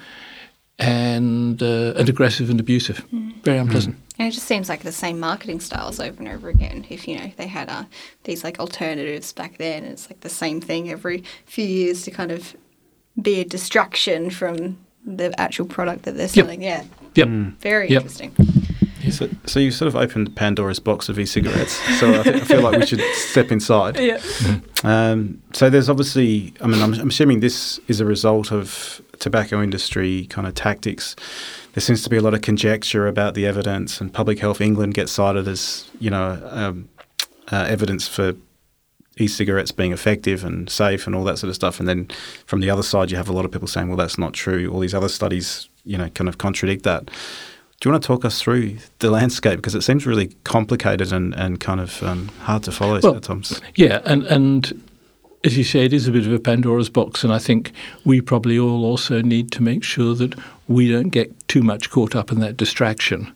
[0.80, 3.06] and uh, and aggressive and abusive.
[3.43, 3.98] Very unpleasant.
[4.17, 6.86] And it just seems like the same marketing styles over and over again.
[6.89, 7.84] If you know they had uh,
[8.23, 12.32] these like alternatives back then, it's like the same thing every few years to kind
[12.32, 12.56] of
[13.21, 16.62] be a distraction from the actual product that they're selling.
[16.62, 16.84] Yeah,
[17.15, 17.28] Yep.
[17.60, 18.01] very Yep.
[18.04, 18.36] interesting.
[19.12, 21.73] So, so you sort of opened Pandora's box of e-cigarettes.
[21.99, 23.99] So I, think, I feel like we should step inside.
[23.99, 24.19] Yeah.
[24.84, 29.63] Um, so there's obviously, I mean, I'm, I'm assuming this is a result of tobacco
[29.63, 31.15] industry kind of tactics.
[31.75, 34.93] There seems to be a lot of conjecture about the evidence, and Public Health England
[34.93, 36.88] gets cited as, you know, um,
[37.51, 38.33] uh, evidence for
[39.17, 41.79] e-cigarettes being effective and safe and all that sort of stuff.
[41.79, 42.07] And then
[42.45, 44.71] from the other side, you have a lot of people saying, well, that's not true.
[44.71, 47.05] All these other studies, you know, kind of contradict that.
[47.05, 51.33] Do you want to talk us through the landscape because it seems really complicated and,
[51.35, 53.61] and kind of um, hard to follow Well, at times?
[53.75, 54.81] Yeah, and and
[55.43, 57.73] as you say, it is a bit of a Pandora's box, and I think
[58.05, 60.35] we probably all also need to make sure that
[60.67, 63.32] we don't get too much caught up in that distraction.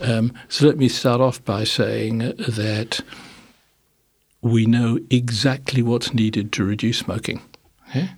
[0.00, 3.00] Um, so let me start off by saying that
[4.40, 7.40] we know exactly what's needed to reduce smoking.
[7.88, 8.10] okay?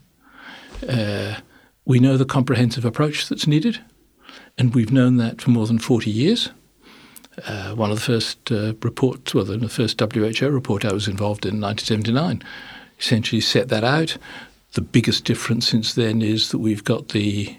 [0.89, 1.41] Uh,
[1.85, 3.81] we know the comprehensive approach that's needed,
[4.59, 6.51] and we've known that for more than 40 years.
[7.47, 11.45] Uh, one of the first uh, reports, well, the first WHO report I was involved
[11.45, 12.43] in in 1979,
[12.99, 14.17] essentially set that out.
[14.73, 17.57] The biggest difference since then is that we've got the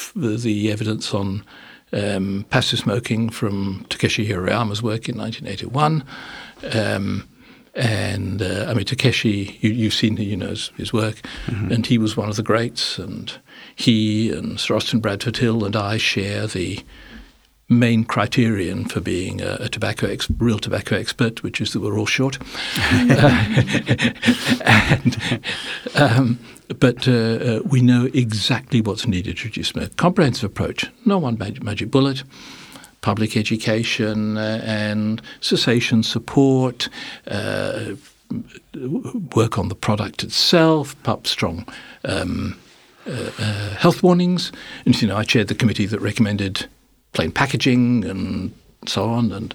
[0.00, 1.44] f- the, evidence on
[1.92, 6.04] um, passive smoking from Takeshi Hirayama's work in 1981.
[6.72, 7.28] Um,
[7.74, 11.98] and uh, I mean, Takeshi, you, you've seen you know his, his work, and he
[11.98, 12.98] was one of the greats.
[12.98, 13.32] And
[13.76, 16.80] he and Sir Austin Bradford Hill and I share the
[17.68, 21.96] main criterion for being a, a tobacco ex- real tobacco expert, which is that we're
[21.96, 22.38] all short.
[24.64, 25.40] and,
[25.94, 26.40] um,
[26.78, 29.96] but uh, uh, we know exactly what's needed to reduce smoke.
[29.96, 32.22] Comprehensive approach, no one magic, bullet.
[33.02, 36.90] Public education uh, and cessation support,
[37.28, 37.94] uh,
[39.34, 41.66] work on the product itself, pub strong
[42.04, 42.58] um,
[43.06, 43.30] uh,
[43.76, 44.52] health warnings.
[44.84, 46.66] And you know, I chaired the committee that recommended
[47.12, 48.52] plain packaging and
[48.86, 49.54] so on, and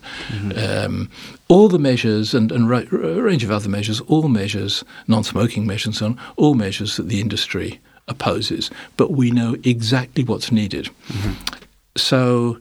[0.58, 1.10] um,
[1.48, 5.86] all the measures and, and ra- a range of other measures, all measures, non-smoking measures
[5.88, 8.70] and so on, all measures that the industry opposes.
[8.98, 10.90] But we know exactly what's needed.
[11.98, 12.60] So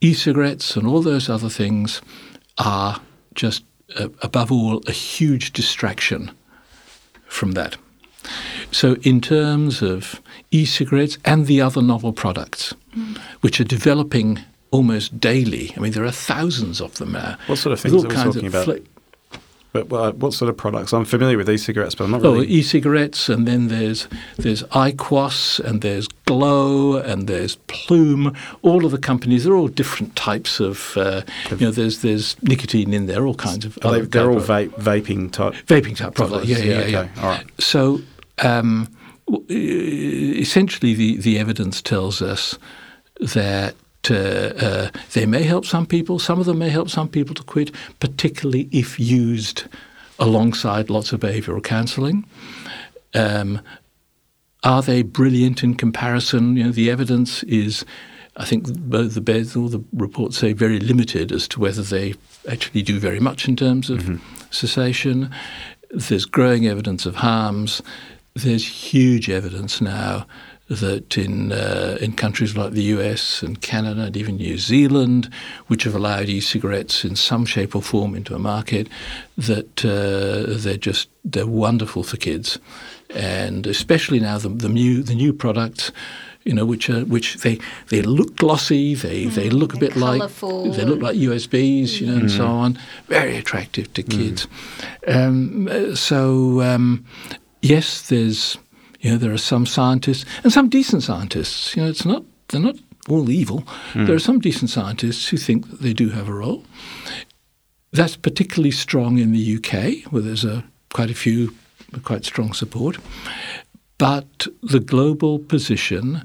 [0.00, 2.00] e-cigarettes and all those other things
[2.58, 3.00] are
[3.34, 3.64] just,
[3.98, 6.30] uh, above all, a huge distraction
[7.26, 7.76] from that.
[8.72, 12.74] So, in terms of e cigarettes and the other novel products,
[13.40, 17.36] which are developing almost daily, I mean, there are thousands of them now.
[17.46, 18.64] What sort of things are we talking about?
[18.64, 18.80] fla-
[19.84, 20.92] But what sort of products?
[20.94, 22.46] I'm familiar with e-cigarettes, but I'm not Oh, really.
[22.48, 28.34] e-cigarettes, and then there's there's IQOS, and there's Glow, and there's Ploom.
[28.62, 30.96] All of the companies, they're all different types of.
[30.96, 33.76] Uh, you know, there's there's nicotine in there, all kinds of.
[33.84, 35.54] Are they, other they're all vape, vaping type.
[35.66, 36.46] vaping type products.
[36.48, 36.98] Yeah, yeah, yeah.
[37.00, 37.10] okay.
[37.20, 37.44] All right.
[37.60, 38.00] So
[38.42, 38.88] um,
[39.50, 42.58] essentially, the, the evidence tells us
[43.20, 43.74] that
[44.10, 46.18] uh, uh, they may help some people.
[46.18, 49.64] Some of them may help some people to quit, particularly if used
[50.18, 52.24] alongside lots of behavioural counselling.
[53.14, 53.60] Um,
[54.62, 56.56] are they brilliant in comparison?
[56.56, 57.84] You know, the evidence is,
[58.36, 62.14] I think, both the beds, all the reports say very limited as to whether they
[62.48, 65.30] actually do very much in terms of cessation.
[65.90, 67.82] There's growing evidence of harms.
[68.34, 70.26] There's huge evidence now
[70.68, 75.30] that in uh, in countries like the US and Canada and even New Zealand,
[75.68, 78.88] which have allowed e-cigarettes in some shape or form into a market,
[79.36, 82.58] that uh, they're just they're wonderful for kids,
[83.10, 85.92] and especially now the, the new the new products.
[86.44, 89.98] You know, which are which they they look glossy, they they look a they're bit
[89.98, 90.72] like colourful.
[90.74, 92.78] they look like USBs, you know, and so on.
[93.08, 94.46] Very attractive to kids.
[95.08, 97.04] Um, uh, so um,
[97.62, 98.58] yes, there's
[99.06, 101.76] you know there are some scientists and some decent scientists.
[101.76, 102.76] You know, it's not they're not
[103.08, 103.62] all evil.
[103.94, 106.64] There are some decent scientists who think that they do have a role.
[107.92, 111.54] That's particularly strong in the UK, where there's a quite a few
[112.02, 112.98] quite strong support.
[113.96, 116.24] But the global position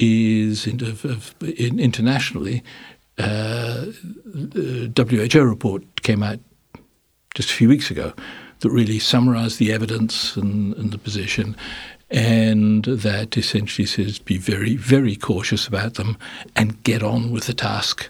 [0.00, 2.64] is in, of, of, in, internationally.
[3.18, 3.86] Uh,
[4.24, 6.40] the WHO report came out
[7.36, 8.12] just a few weeks ago
[8.60, 11.56] that really summarised the evidence and, and the position,
[12.10, 16.16] and that essentially says be very, very cautious about them
[16.54, 18.08] and get on with the task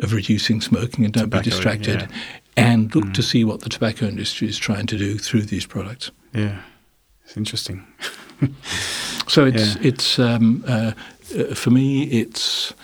[0.00, 2.00] of reducing smoking and don't Tobacco, be distracted.
[2.02, 2.08] yeah.
[2.56, 6.10] And look to see what the tobacco industry is trying to do through these products.
[6.34, 6.60] Yeah,
[7.24, 7.86] it's interesting.
[9.28, 9.82] So it's Yeah.
[9.88, 10.92] it's um, uh,
[11.38, 12.74] uh, for me it's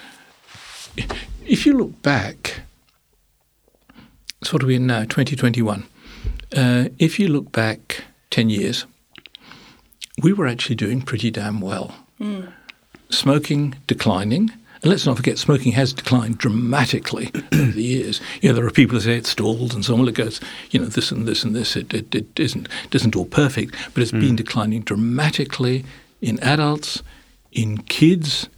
[1.45, 2.61] if you look back.
[4.45, 5.05] So what are we in now?
[5.05, 5.83] Twenty twenty one.
[6.57, 8.87] Uh, if you look back ten years,
[10.23, 11.95] we were actually doing pretty damn well.
[12.19, 12.47] Hmm.
[13.11, 14.51] Smoking declining.
[14.83, 18.21] And let's not forget, smoking has declined dramatically over the years.
[18.41, 20.01] You know, there are people who say it's stalled and so on.
[20.01, 21.77] Well, it goes, you know, this and this and this.
[21.77, 24.21] It, it, it isn't, it isn't all perfect, but it's hmm.
[24.21, 25.85] been declining dramatically
[26.21, 27.03] in adults,
[27.53, 28.49] in kids,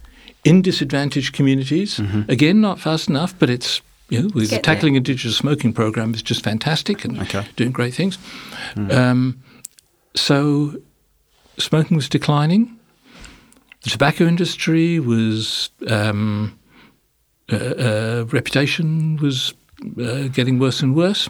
[0.43, 1.97] in disadvantaged communities.
[1.97, 2.29] Mm-hmm.
[2.29, 4.59] Again, not fast enough, but it's, you know, the Get there.
[4.59, 7.45] Tackling Indigenous Smoking program is just fantastic and Okay.
[7.55, 8.17] doing great things.
[8.75, 8.91] Hmm.
[8.91, 9.43] Um,
[10.15, 10.75] so
[11.61, 12.77] smoking was declining.
[13.83, 16.59] The tobacco industry was um,
[17.51, 19.53] uh, uh, reputation was
[19.99, 21.29] uh, getting worse and worse.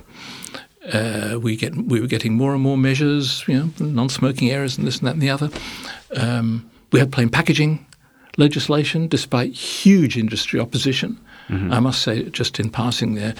[0.91, 4.85] Uh, we get we were getting more and more measures, you know, non-smoking areas and
[4.87, 5.49] this and that and the other.
[6.15, 7.85] Um, we had plain packaging
[8.37, 11.19] legislation, despite huge industry opposition.
[11.49, 13.35] I must say, just in passing there,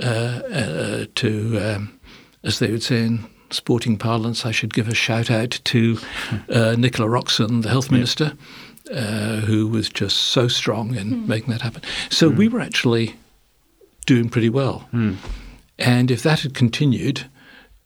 [0.00, 1.98] uh, uh, to um,
[2.44, 5.98] as they would say in sporting parlance, I should give a shout out to
[6.48, 8.32] uh, Nicola Roxon, the health minister,
[8.92, 11.82] uh, who was just so strong in making that happen.
[12.10, 13.16] So we were actually
[14.06, 14.88] doing pretty well.
[15.78, 17.26] And if that had continued,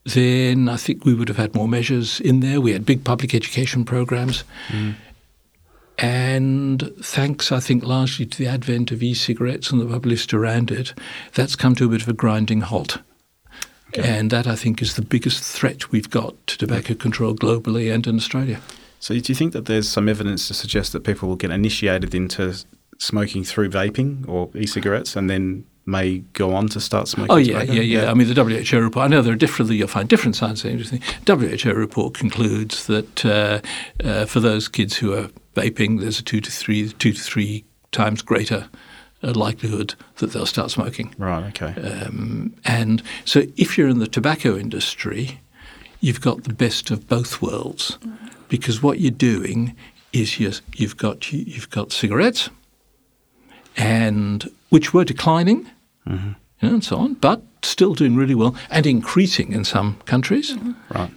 [0.05, 2.61] then I think we would have had more measures in there.
[2.61, 4.45] We had big public education programs.
[5.99, 10.71] And thanks, I think, largely to the advent of e cigarettes and the publicity around
[10.71, 10.95] it,
[11.35, 12.99] that's come to a bit of a grinding halt.
[13.97, 18.07] And that, I think, is the biggest threat we've got to tobacco control globally and
[18.07, 18.61] in Australia.
[18.99, 22.15] So, do you think that there's some evidence to suggest that people will get initiated
[22.15, 22.55] into
[22.99, 27.33] smoking through vaping or e-cigarettes, and then may go on to start smoking?
[27.33, 27.73] Oh yeah, tobacco?
[27.73, 29.05] yeah, yeah, I mean, the WHO report.
[29.05, 29.71] I know there are different.
[29.71, 31.01] You'll find different science agencies.
[31.27, 33.61] WHO report concludes that uh,
[34.05, 37.65] uh, for those kids who are vaping, there's a two to three, two to three
[37.91, 38.69] times greater
[39.23, 41.15] uh, likelihood that they'll start smoking.
[41.19, 41.63] Right.
[41.63, 41.81] Okay.
[41.81, 45.41] Um, and so, if you're in the tobacco industry,
[46.01, 47.99] you've got the best of both worlds,
[48.49, 49.77] because what you're doing
[50.13, 52.51] is you're, you've got you've got cigarettes,
[53.77, 55.67] and which were declining,
[56.07, 56.35] you know,
[56.75, 60.57] and so on, but still doing really well and increasing in some countries.
[60.95, 61.11] Right.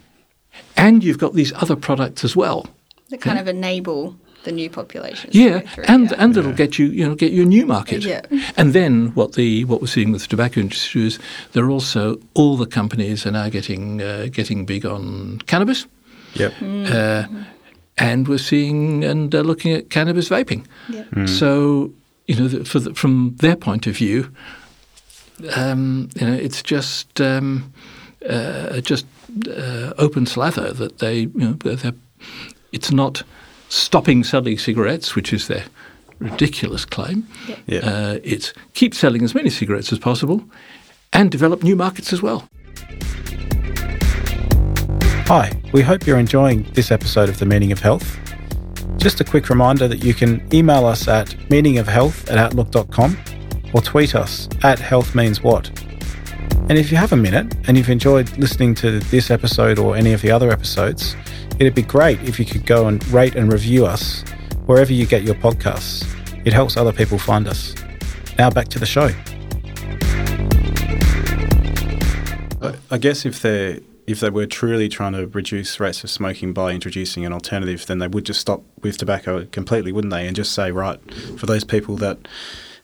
[0.75, 2.67] And you've got these other products as well.
[3.09, 5.29] that kind of enable the new population.
[5.33, 6.17] Yeah, and yeah.
[6.17, 8.03] and that'll get you you know get you a new market.
[8.03, 8.21] Yeah.
[8.57, 11.19] And then what the what we're seeing with the tobacco industry is
[11.53, 15.87] there are also all the companies are now getting uh, getting big on cannabis,
[16.33, 16.53] Yep.
[16.61, 17.27] uh,
[17.97, 20.65] and we're seeing and uh, looking at cannabis vaping.
[20.89, 21.25] Yeah.
[21.25, 21.91] So
[22.27, 24.29] you know the, for the, from their point of view,
[25.55, 27.19] um, you know it's just.
[27.21, 27.73] Um,
[28.29, 29.05] uh, just
[29.49, 31.91] uh, open slather that they, you know, they're,
[32.71, 33.23] it's not
[33.73, 35.63] stopping selling cigarettes, which is their
[36.19, 37.27] ridiculous claim.
[37.65, 37.79] Yeah.
[37.79, 40.43] Uh, it's keep selling as many cigarettes as possible
[41.11, 42.47] and develop new markets as well.
[45.25, 48.19] Hi, we hope you're enjoying this episode of The Meaning of Health.
[48.97, 53.17] Just a quick reminder that you can email us at meaningofhealth at outlook.com
[53.73, 55.79] or tweet us at healthmeanswhat.
[56.69, 60.13] And if you have a minute and you've enjoyed listening to this episode or any
[60.13, 61.15] of the other episodes,
[61.59, 64.23] it'd be great if you could go and rate and review us
[64.65, 66.07] wherever you get your podcasts.
[66.45, 67.75] It helps other people find us.
[68.37, 69.11] Now back to the show.
[72.89, 76.71] I guess if they if they were truly trying to reduce rates of smoking by
[76.73, 80.27] introducing an alternative, then they would just stop with tobacco completely, wouldn't they?
[80.27, 80.99] And just say, right,
[81.37, 82.27] for those people that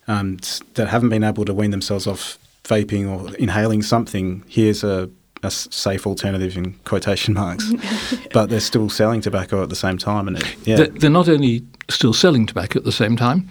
[0.08, 0.38] um,
[0.76, 5.10] that haven't been able to wean themselves off vaping or inhaling something, here's a,
[5.44, 7.72] a s- safe alternative in quotation marks.
[8.34, 11.30] but they're still selling tobacco at the same time, and it, yeah, They're, they're not
[11.30, 13.50] only still selling tobacco at the same time,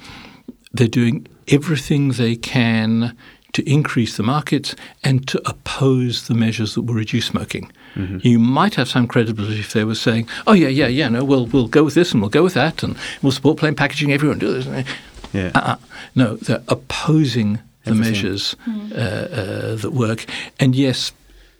[0.72, 3.16] they're doing everything they can
[3.55, 7.72] to increase the markets and to oppose the measures that will reduce smoking.
[8.20, 11.47] You might have some credibility if they were saying, "Oh yeah, yeah, yeah, no, we'll
[11.47, 14.12] we'll go with this and we'll go with that and we'll support plain packaging.
[14.12, 14.86] Everyone do this."
[15.32, 15.51] yeah.
[15.53, 15.76] Uh-uh.
[16.14, 18.12] No, they're opposing the Everything.
[18.12, 18.55] measures
[18.93, 20.26] uh, uh, that work.
[20.61, 21.11] And yes,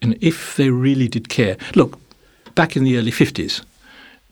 [0.03, 1.99] and if they really did care, look,
[2.55, 3.63] back in the early 50s,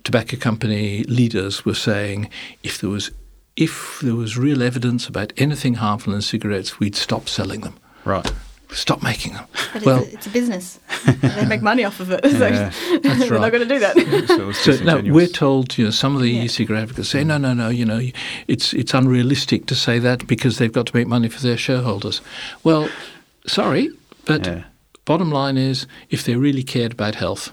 [0.05, 2.31] tobacco company leaders were saying
[2.63, 3.11] if there was
[3.57, 8.31] if there was real evidence about anything harmful in cigarettes, we'd stop selling them, right.
[8.71, 9.47] stop making them.
[9.73, 10.79] But well, it's, a, it's a business.
[11.23, 12.21] they make money off of it.
[12.31, 12.71] So Yeah.
[13.03, 13.41] That's we're right.
[13.41, 13.95] not going to do that.
[14.29, 16.43] So, it was So now we're told, you know, some of the Yeah.
[16.45, 18.01] e-cigarette advocates say, no, no, no, you know,
[18.47, 22.21] it's it's unrealistic to say that because they've got to make money for their shareholders.
[22.63, 22.91] Well,
[23.47, 23.89] sorry,
[24.27, 24.65] but Yeah.
[25.07, 27.53] Bottom line is, if they really cared about health,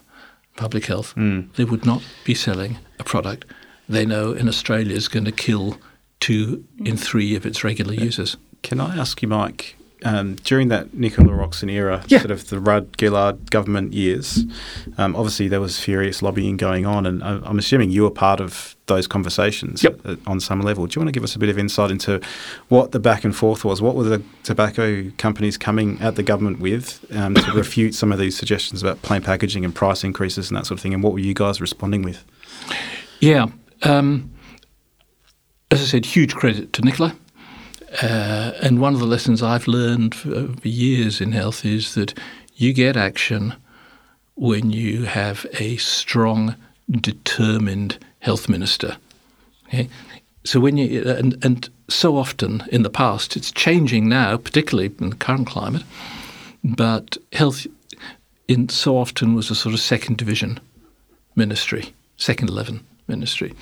[0.58, 1.54] public health, Mm.
[1.56, 3.46] they would not be selling a product
[3.90, 5.78] they know in Australia is going to kill
[6.20, 8.38] two in three of its regular users.
[8.62, 12.20] Can I ask you, Mike, um, during that Nicola Roxon era, Yeah.
[12.20, 14.44] sort of the Rudd Gillard government years,
[14.98, 18.40] um, obviously there was furious lobbying going on, and I- I'm assuming you were part
[18.40, 20.02] of those conversations Yep.
[20.28, 20.86] on some level.
[20.88, 22.20] Do you want to give us a bit of insight into
[22.68, 23.82] what the back and forth was?
[23.82, 28.20] What were the tobacco companies coming at the government with um, to refute some of
[28.20, 30.94] these suggestions about plain packaging and price increases and that sort of thing?
[30.94, 32.24] And what were you guys responding with?
[33.22, 33.46] Yeah.
[33.84, 34.32] Um,
[35.72, 37.16] as I said, huge credit to Nicola.
[38.02, 42.18] Uh, and one of the lessons I've learned over years in health is that
[42.56, 43.54] you get action
[44.36, 46.56] when you have a strong,
[46.90, 48.98] determined health minister.
[49.68, 49.90] Okay?
[50.44, 55.12] So when you and, and so often in the past, it's changing now, particularly in
[55.12, 55.84] the current climate.
[56.64, 57.68] But health,
[58.48, 60.60] in so often was a sort of second division
[61.36, 63.54] ministry, second eleven ministry.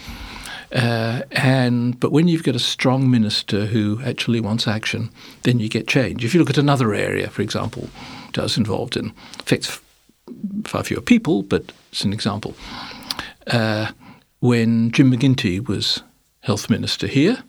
[0.72, 5.10] Uh, and but when you've got a strong minister who actually wants action,
[5.44, 6.24] then you get change.
[6.24, 7.90] If you look at another area, for example,
[8.38, 9.82] I was involved in, affects
[10.64, 12.56] far fewer people, but it's an example.
[13.48, 13.92] Uh,
[14.40, 16.04] when Jim McGinty was
[16.42, 17.44] health minister here,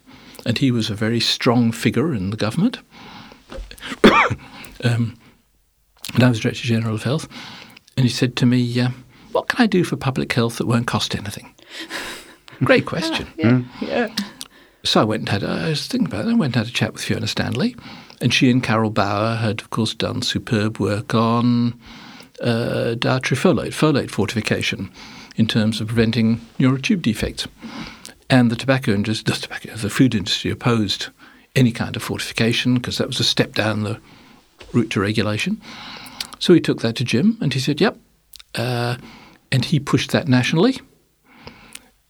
[0.44, 2.78] and he was a very strong figure in the government.
[4.84, 5.16] um,
[6.14, 7.28] and I was Director General of Health,
[7.96, 8.90] and he said to me, uh,
[9.30, 11.54] "What can I do for public health that won't cost anything?"
[12.64, 13.26] Great question.
[13.36, 13.62] yeah.
[13.80, 14.14] yeah.
[14.84, 16.76] So I went and had, I was thinking about it, I went and had a
[16.76, 17.76] chat with Fiona Stanley.
[18.20, 21.78] And she and Carol Bower had, of course, done superb work on
[22.40, 24.90] uh, dietary folate, folate fortification
[25.36, 27.46] in terms of preventing neural tube defects.
[28.28, 31.08] And the tobacco industry, the, tobacco, the food industry opposed
[31.54, 34.00] any kind of fortification because that was a step down the
[34.72, 35.60] route to regulation.
[36.38, 37.98] So he took that to Jim and he said, yep.
[38.54, 38.96] Uh,
[39.50, 40.80] and he pushed that nationally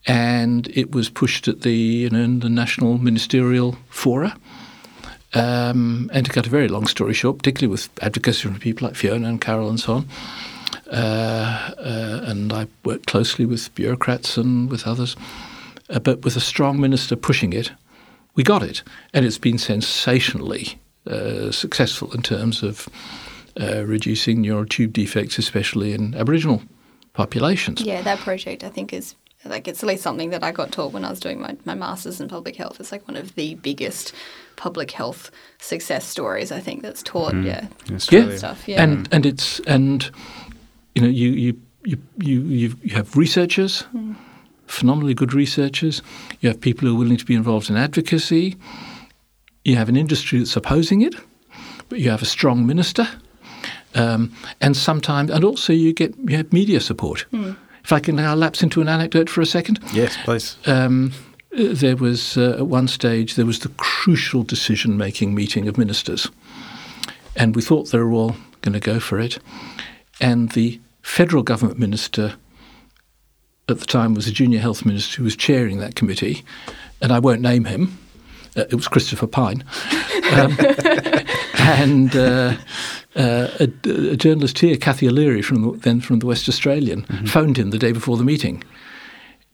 [0.07, 4.37] and it was pushed at the you know the national ministerial fora.
[5.35, 8.97] Um, and to cut a very long story short, particularly with advocacy from people like
[8.97, 10.09] Fiona and Carol and so on,
[10.93, 15.17] uh, uh, and I worked closely with bureaucrats and with others,
[15.89, 17.73] uh, but with a strong minister pushing it,
[18.35, 18.83] we got it,
[19.15, 22.89] and it's been sensationally uh, successful in terms of
[23.61, 26.63] uh, reducing neural tube defects, especially in Aboriginal
[27.15, 27.81] populations.
[27.81, 29.15] Yeah, that project I think is
[29.45, 31.75] like it's at least something that I got taught when I was doing my, my
[31.75, 32.79] masters in public health.
[32.79, 34.13] It's like one of the biggest
[34.57, 37.35] public health success stories I think that's taught.
[37.35, 37.47] Mm.
[37.47, 38.39] Yeah, in Australia?
[38.39, 38.69] stuff.
[38.69, 40.09] Yeah, and and it's and
[40.95, 44.13] you know you you you you, you you have researchers, hmm.
[44.67, 46.03] phenomenally good researchers.
[46.41, 48.57] You have people who are willing to be involved in advocacy.
[49.65, 51.15] You have an industry that's opposing it,
[51.89, 53.09] but you have a strong minister.
[53.95, 57.23] Um, and sometimes, and also you get you have media support.
[57.31, 57.53] Hmm.
[57.85, 59.81] If I can now lapse into an anecdote for a second.
[59.93, 60.57] Yes, please.
[60.67, 61.13] Um,
[61.51, 66.29] there was uh, at one stage there was the crucial decision-making meeting of ministers,
[67.37, 69.39] and we thought they were all going to go for it,
[70.21, 72.35] and the federal government minister
[73.69, 76.43] at the time was a junior health minister who was chairing that committee,
[77.01, 77.99] and I won't name him.
[78.57, 79.65] Uh, it was Christopher Pyne,
[80.33, 80.57] um,
[81.55, 82.55] and uh,
[83.17, 87.27] uh, a, a, journalist here, Cathy O'Leary, from the, then from the West Australian, mm-hmm.
[87.27, 88.63] phoned him the day before the meeting,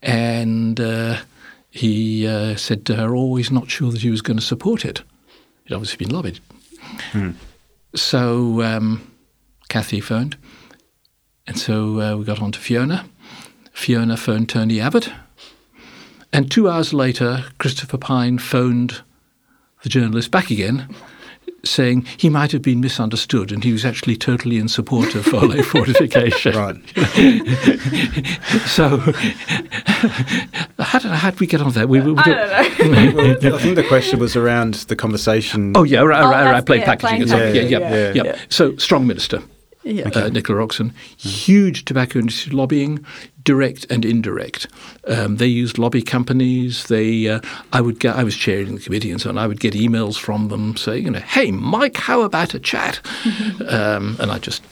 [0.03, 1.19] and uh,
[1.71, 4.85] he uh, said to her, "Oh, he's not sure that he was going to support
[4.85, 5.03] it.
[5.65, 6.41] He'd obviously been lobbied."
[7.13, 7.35] Mm.
[7.95, 9.13] So um,
[9.69, 10.37] Cathy phoned,
[11.47, 13.05] and so uh, we got on to Fiona.
[13.73, 15.13] Fiona phoned Tony Abbott,
[16.33, 19.03] and two hours later, Christopher Pyne phoned
[19.83, 20.95] the journalist back again
[21.65, 25.65] saying he might have been misunderstood and he was actually totally in support of folate
[25.65, 26.55] fortification.
[26.55, 26.77] Right.
[28.67, 28.99] so,
[30.83, 31.87] how did, how did we get on there?
[31.87, 33.13] We, we, we I don't know.
[33.43, 35.73] well, I think the question was around the conversation.
[35.77, 37.31] Oh, yeah, around, oh, around plain yeah, packaging and.
[37.31, 38.39] Yeah yeah, yeah, yeah, yeah.
[38.49, 39.43] So, strong minister.
[39.89, 40.11] Yeah.
[40.15, 43.05] Uh, Nicola Roxon, huge tobacco industry lobbying,
[43.43, 44.67] direct and indirect.
[45.07, 46.85] Um, they used lobby companies.
[46.89, 47.41] They, uh,
[47.73, 49.39] I would get, I was chairing the committee and so on.
[49.39, 53.01] I would get emails from them saying, you know, hey, Mike, how about a chat?
[53.69, 54.63] um, and I just,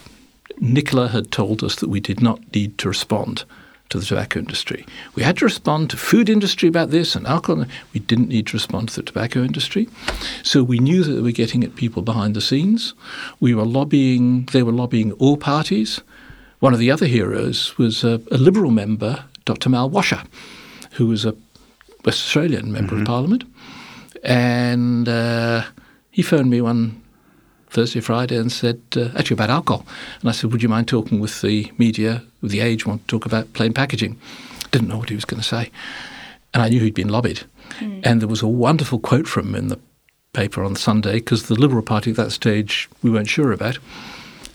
[0.59, 3.45] Nicola had told us that we did not need to respond
[3.89, 4.85] to the tobacco industry.
[5.15, 7.67] We had to respond to food industry about this and alcohol.
[7.93, 9.89] We didn't need to respond to the tobacco industry.
[10.43, 12.95] So we knew that we were getting at people behind the scenes.
[13.41, 16.01] We were lobbying, they were lobbying all parties.
[16.61, 19.69] One of the other heroes was a, a Liberal member, Dr.
[19.69, 20.23] Mal Washer,
[20.93, 21.37] who was a
[22.05, 23.03] West Australian member mm-hmm.
[23.03, 23.45] of Parliament.
[24.25, 25.65] And uh,
[26.11, 27.03] he phoned me one
[27.69, 29.87] Thursday, Friday, and said, uh, actually about alcohol.
[30.21, 33.07] And I said, would you mind talking with the media, with the Age, want to
[33.07, 34.19] talk about plain packaging?
[34.71, 35.71] Didn't know what he was going to say.
[36.55, 37.43] And I knew he'd been lobbied.
[37.81, 38.07] Mm.
[38.07, 39.79] And there was a wonderful quote from him in the
[40.33, 43.79] paper on Sunday, because the Liberal Party at that stage we weren't sure about.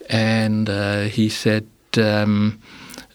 [0.09, 2.59] And uh, he said um,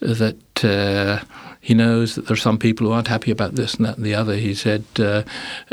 [0.00, 1.24] that uh,
[1.60, 4.06] he knows that there are some people who aren't happy about this and that and
[4.06, 4.36] the other.
[4.36, 5.22] He said, uh,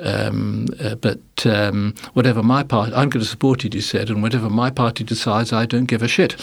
[0.02, 4.24] um, uh, but um, whatever my party, I'm going to support it, he said, and
[4.24, 6.36] whatever my party decides, I don't give a shit.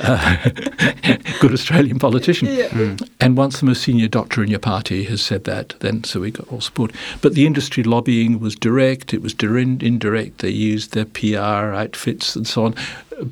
[0.00, 0.36] Uh,
[1.40, 2.48] good Australian politician.
[2.48, 2.68] Yeah.
[2.68, 3.08] Mm.
[3.20, 6.30] And once the most senior doctor in your party has said that, then so we
[6.30, 6.92] got all support.
[7.22, 10.38] But the industry lobbying was direct, it was indirect.
[10.38, 12.74] They used their PR outfits and so on.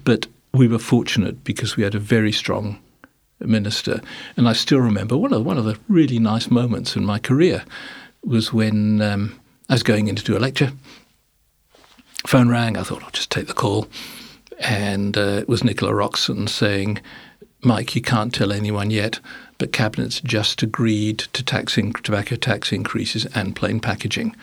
[0.05, 2.79] But we were fortunate because we had a very strong
[3.41, 4.01] minister.
[4.37, 7.65] And I still remember one of one of the really nice moments in my career
[8.23, 10.73] was when um, I was going in to do a lecture.
[12.27, 12.77] Phone rang.
[12.77, 13.87] I thought I'll just take the call,
[14.59, 17.01] and uh, it was Nicola Roxon saying,
[17.63, 19.21] "Mike, you can't tell anyone yet."
[19.59, 24.35] But cabinet's just agreed to taxing tobacco tax increases and plain packaging,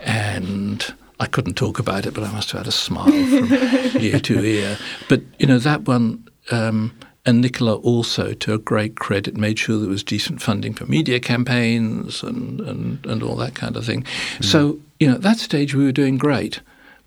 [0.00, 3.52] and I couldn't talk about it, but I must have had a smile from
[4.02, 4.78] ear to ear.
[5.08, 6.92] But you know that one, um,
[7.28, 11.20] and Nicola also, to a great credit, made sure there was decent funding for media
[11.20, 14.02] campaigns and, and, and all that kind of thing.
[14.02, 14.44] Mm.
[14.44, 16.60] So, you know, at that stage we were doing great.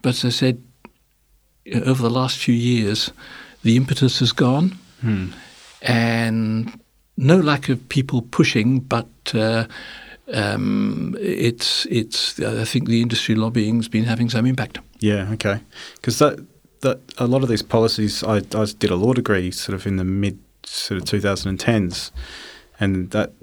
[0.03, 0.61] But as I said,
[1.74, 3.11] over the last few years,
[3.63, 4.78] the impetus has gone.
[5.03, 5.34] Mm.
[5.82, 6.80] And
[7.17, 9.65] no lack of people pushing, but uh,
[10.32, 12.39] um, it's it's.
[12.39, 14.78] I think the industry lobbying's been having some impact.
[14.99, 15.32] Yeah.
[15.32, 15.61] Okay.
[15.95, 16.45] Because that
[16.82, 19.98] that a lot of these policies, I, I did a law degree sort of in
[19.98, 22.12] the mid sort of 2010s,
[22.80, 23.34] and that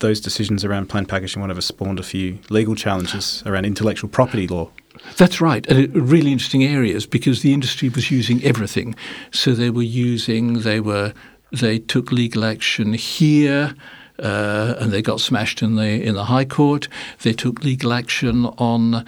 [0.00, 4.70] those decisions around plain packaging whatever spawned a few legal challenges around intellectual property law.
[5.16, 8.94] That's right, and really interesting areas because the industry was using everything.
[9.32, 11.14] So they were using, they were,
[11.52, 13.74] they took legal action here.
[14.20, 16.88] Uh, and they got smashed in the in the High Court.
[17.22, 19.06] They took legal action on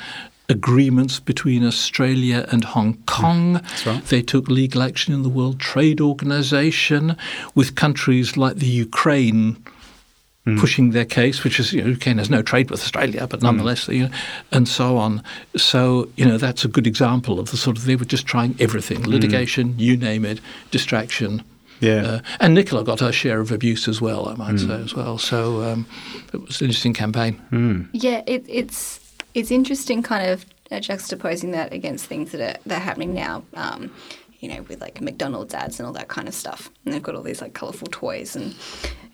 [0.50, 3.62] agreements between Australia and Hong Kong.
[3.86, 4.04] Right.
[4.04, 7.16] They took legal action in the World Trade Organization
[7.54, 9.56] with countries like the Ukraine
[10.46, 10.58] mm.
[10.58, 13.86] pushing their case, which is you know, Ukraine has no trade with Australia, but nonetheless,
[13.86, 13.94] mm.
[13.96, 14.14] you know,
[14.52, 15.22] and so on.
[15.56, 18.56] So you know that's a good example of the sort of they were just trying
[18.58, 19.10] everything: hmm.
[19.10, 19.78] litigation, mm.
[19.78, 20.40] you name it,
[20.70, 21.42] distraction.
[21.80, 24.28] Yeah, uh, and Nicola got her share of abuse as well.
[24.28, 24.68] I might hmm.
[24.68, 25.16] say as well.
[25.16, 25.86] So um,
[26.32, 27.34] it was an interesting campaign.
[27.50, 27.82] Hmm.
[27.92, 29.00] Yeah, it, it's
[29.34, 33.44] it's interesting kind of uh, juxtaposing that against things that are, that are happening now.
[33.54, 33.92] Um,
[34.40, 36.70] you know, with like McDonald's ads and all that kind of stuff.
[36.84, 38.54] And they've got all these like colourful toys and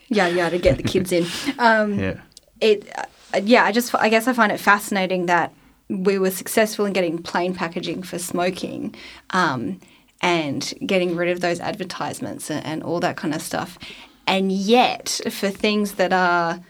[0.08, 1.26] yada yada to get the kids in.
[1.58, 2.20] Um, yeah.
[2.60, 5.52] It, uh, yeah, I just, I guess I find it fascinating that
[5.88, 8.94] we were successful in getting plain packaging for smoking.
[9.30, 9.80] Um,
[10.22, 13.78] and getting rid of those advertisements and, and all that kind of stuff.
[14.26, 16.60] And yet, for things that are,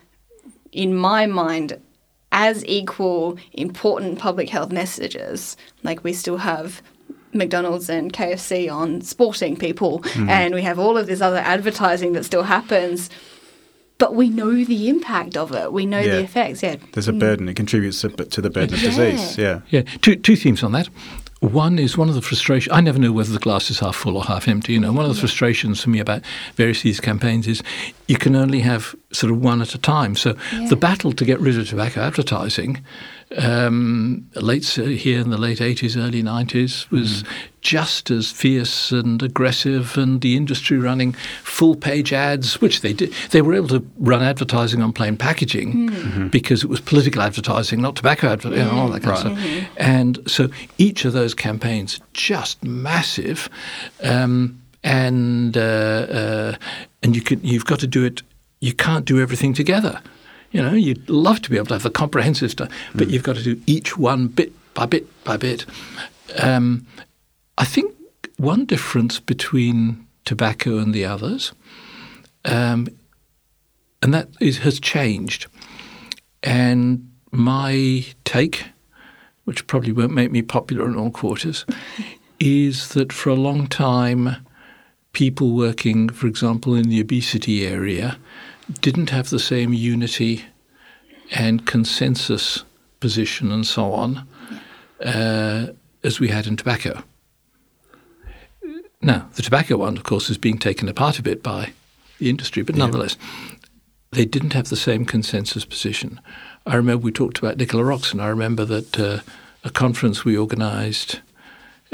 [0.72, 1.80] in my mind,
[2.33, 6.83] as equal important public health messages, like we still have
[7.33, 10.29] McDonald's and KFC on sporting people, mm-hmm.
[10.29, 13.11] and we have all of this other advertising that still happens.
[13.99, 15.72] But we know the impact of it.
[15.72, 16.16] We know Yeah.
[16.16, 16.62] the effects.
[16.62, 16.76] Yeah.
[16.92, 17.18] There's a mm.
[17.18, 17.49] burden.
[17.49, 18.90] It contributes to, to the burden of Yeah.
[18.90, 19.38] disease.
[19.38, 19.61] Yeah.
[19.70, 20.88] Yeah, two two themes on that.
[21.40, 22.74] One is one of the frustrations.
[22.74, 24.72] I never know whether the glass is half full or half empty.
[24.72, 26.22] You know, one of the frustrations for me about
[26.55, 27.62] various of these campaigns is
[28.09, 30.16] you can only have sort of one at a time.
[30.16, 30.34] So
[30.70, 32.82] the battle to get rid of tobacco advertising,
[33.37, 37.24] um, late here in the late eighties, early nineties, was
[37.61, 41.12] just as fierce and aggressive, and the industry running
[41.43, 43.12] full page ads, which they did.
[43.31, 47.97] They were able to run advertising on plain packaging because it was political advertising, not
[47.97, 49.68] tobacco advertising, you know, all that kind of stuff.
[49.77, 50.49] And so
[50.79, 53.49] each of those campaigns just massive,
[54.03, 56.57] um, and uh, uh,
[57.03, 58.22] and you could you've got to do it.
[58.61, 60.01] You can't do everything together.
[60.57, 63.37] You know, you'd love to be able to have the comprehensive stuff, but you've got
[63.37, 65.67] to do each one bit by bit by bit.
[66.39, 66.87] Um,
[67.59, 67.95] I think
[68.39, 71.53] one difference between tobacco and the others,
[72.47, 72.89] um,
[74.01, 75.47] and that is, has changed.
[76.43, 78.65] And my take,
[79.45, 81.67] which probably won't make me popular in all quarters,
[82.41, 84.37] is that for a long time,
[85.13, 88.17] people working, for example, in the obesity area,
[88.81, 90.45] didn't have the same unity
[91.31, 92.64] and consensus
[93.01, 94.27] position and so on
[95.05, 95.67] uh,
[96.03, 97.03] as we had in tobacco.
[99.03, 101.73] Now, the tobacco one, of course, is being taken apart a bit by
[102.19, 103.17] the industry, but nonetheless,
[104.11, 106.21] they didn't have the same consensus position.
[106.64, 108.21] I remember we talked about Nicola Roxon.
[108.21, 109.21] I remember that uh,
[109.62, 111.21] a conference we organised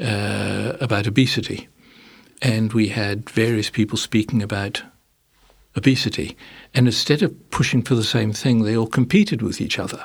[0.00, 1.68] uh, about obesity,
[2.40, 4.82] and we had various people speaking about
[5.76, 6.36] obesity.
[6.74, 10.04] And instead of pushing for the same thing, they all competed with each other.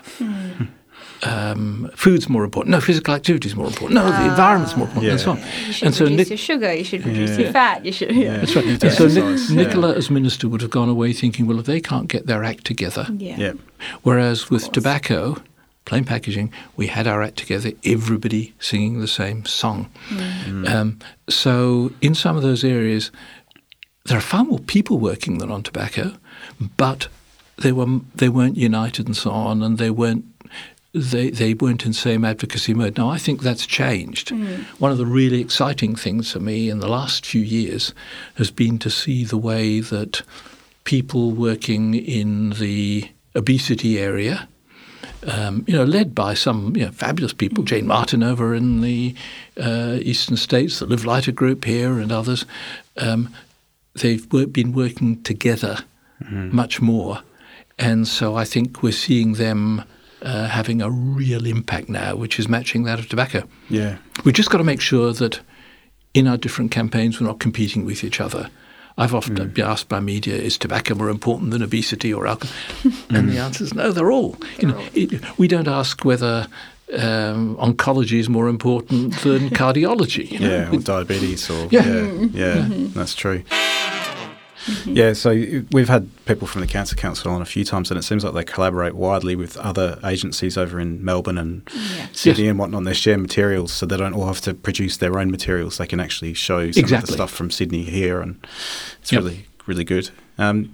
[1.24, 2.72] Um, food's more important.
[2.72, 3.94] No, physical activity is more important.
[3.96, 5.38] No, the environment's more important, and so on.
[5.66, 6.74] You should And so reduce Nic- your sugar.
[6.74, 7.38] You should reduce Yeah.
[7.40, 7.86] your fat.
[7.86, 8.16] You should.
[8.16, 8.38] Yeah.
[8.38, 8.66] that's right.
[8.66, 8.78] Yeah.
[8.84, 9.56] And so Nic- yeah.
[9.56, 12.66] Nicola, as minister, would have gone away thinking, well, if they can't get their act
[12.66, 13.54] together, Yeah.
[14.04, 15.38] Whereas with tobacco,
[15.86, 19.90] plain packaging, we had our act together, everybody singing the same song.
[20.68, 21.00] Um,
[21.30, 23.10] so in some of those areas,
[24.08, 26.14] there are far more people working than on tobacco,
[26.78, 27.08] but
[27.58, 30.26] they were they weren't united and so on, and they weren't.
[30.94, 32.98] They, they weren't in the same advocacy mode.
[32.98, 34.32] Now I think that's changed.
[34.80, 37.94] One of the really exciting things for me in the last few years
[38.36, 40.24] has been to see the way that
[40.86, 44.48] people working in the obesity area,
[45.28, 49.14] um, you know, led by some you know, fabulous people, Jane Martin over in the
[49.62, 52.46] uh, eastern states, the Live Lighter group here, and others.
[52.96, 53.30] Um,
[54.00, 55.80] they've been working together
[56.24, 56.52] mm.
[56.52, 57.22] much more,
[57.78, 59.84] and so I think we're seeing them
[60.22, 63.44] uh, having a real impact now, which is matching that of tobacco.
[63.70, 63.98] Yeah.
[64.24, 65.40] We've just got to make sure that
[66.14, 68.50] in our different campaigns we're not competing with each other.
[69.00, 69.54] I've often mm.
[69.54, 72.56] been asked by media, is tobacco more important than obesity or alcohol?
[72.82, 73.18] Mm.
[73.18, 74.38] and the answer is no, they're all.
[74.60, 76.48] You know, it, we don't ask whether
[76.94, 80.32] um, oncology is more important than cardiology.
[80.32, 80.50] You know?
[80.50, 81.86] Yeah, or diabetes or Yeah.
[81.86, 83.44] yeah, yeah, that's true.
[84.86, 85.30] Yeah, so
[85.72, 88.34] we've had people from the Cancer Council on a few times, and it seems like
[88.34, 91.62] they collaborate widely with other agencies over in Melbourne and
[92.12, 92.80] Sydney and whatnot.
[92.80, 95.78] And they share materials, so they don't all have to produce their own materials.
[95.78, 97.14] They can actually show some of the Exactly.
[97.14, 98.46] stuff from Sydney here, and
[99.02, 99.24] it's Yep.
[99.24, 100.10] really, really good.
[100.38, 100.74] Um,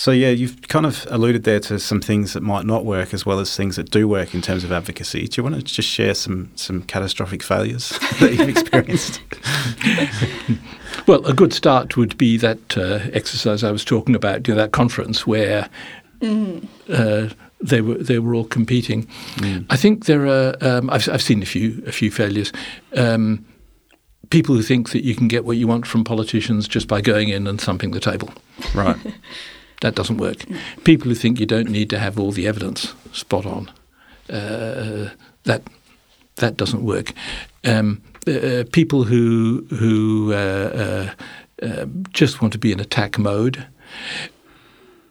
[0.00, 3.26] so yeah, you've kind of alluded there to some things that might not work, as
[3.26, 5.28] well as things that do work in terms of advocacy.
[5.28, 7.90] Do you want to just share some some catastrophic failures
[8.20, 9.20] that you've experienced?
[11.06, 14.60] Well, a good start would be that uh, exercise I was talking about, you know,
[14.60, 15.68] that conference where
[16.22, 17.28] uh,
[17.60, 19.08] they were they were all competing.
[19.70, 20.56] I think there are.
[20.60, 22.52] Um, I've I've seen a few a few failures.
[22.96, 23.44] Um,
[24.30, 27.28] people who think that you can get what you want from politicians just by going
[27.28, 28.30] in and thumping the table.
[28.74, 28.96] right.
[29.80, 30.44] That doesn't work.
[30.84, 33.70] People who think you don't need to have all the evidence spot on.
[34.28, 35.08] Uh,
[35.44, 35.62] that
[36.36, 37.12] that doesn't work.
[37.64, 41.10] Um, uh, people who who uh,
[41.62, 43.66] uh, uh, just want to be in attack mode.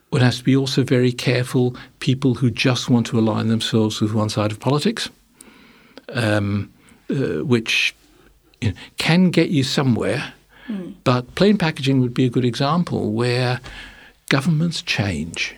[0.09, 1.75] One has to be also very careful.
[1.99, 5.09] People who just want to align themselves with one side of politics,
[6.13, 6.71] um,
[7.09, 7.95] uh, which
[8.61, 10.33] you know, can get you somewhere.
[11.03, 13.59] But plain packaging would be a good example where
[14.29, 15.55] governments change.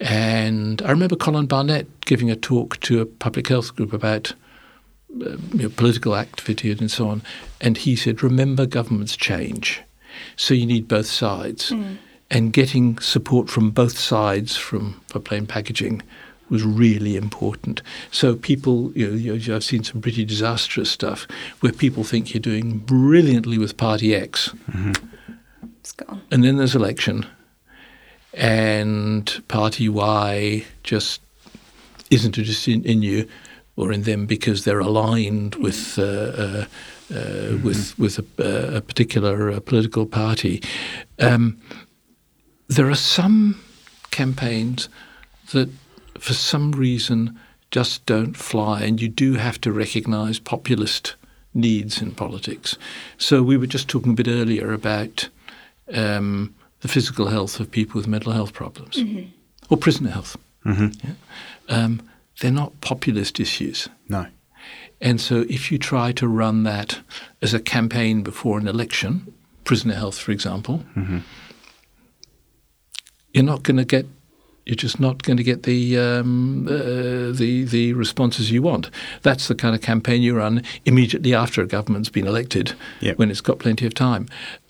[0.00, 4.32] And I remember Colin Barnett giving a talk to a public health group about
[5.20, 7.22] uh, you know, political activity and so on.
[7.60, 9.80] And he said, remember, governments change.
[10.36, 11.72] So you need both sides.
[12.30, 16.02] And getting support from both sides from for plain packaging
[16.50, 17.80] was really important.
[18.10, 21.26] So people, you know, you, I've seen some pretty disastrous stuff
[21.60, 24.52] where people think you're doing brilliantly with Party X,
[25.80, 26.20] It's gone.
[26.30, 27.26] and then there's election,
[28.38, 31.20] and Party Y just
[32.10, 33.28] isn't interested in, in you
[33.76, 36.64] or in them because they're aligned with uh, uh,
[37.14, 40.62] uh, with with a, a particular uh, political party.
[41.18, 41.60] Um,
[42.68, 43.60] there are some
[44.10, 44.88] campaigns
[45.52, 45.70] that,
[46.18, 47.38] for some reason,
[47.70, 51.16] just don't fly, and you do have to recognise populist
[51.54, 52.78] needs in politics.
[53.16, 55.28] So we were just talking a bit earlier about
[55.92, 59.02] um, the physical health of people with mental health problems
[59.70, 60.36] or prisoner health.
[60.64, 60.90] Yeah?
[61.68, 62.02] Um,
[62.40, 63.88] they're not populist issues.
[64.08, 64.26] No.
[65.00, 67.00] And so, if you try to run that
[67.40, 69.32] as a campaign before an election,
[69.64, 70.84] prisoner health, for example,
[73.32, 74.06] you're not going to get.
[74.66, 78.90] You're just not going to get the um, uh, the the responses you want.
[79.22, 83.16] That's the kind of campaign you run immediately after a government's been elected, Yep.
[83.16, 84.26] when it's got plenty of time.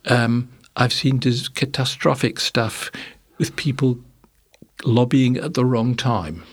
[0.07, 2.91] Um, I've seen dis- catastrophic stuff
[3.39, 3.99] with people
[4.85, 6.45] lobbying at the wrong time.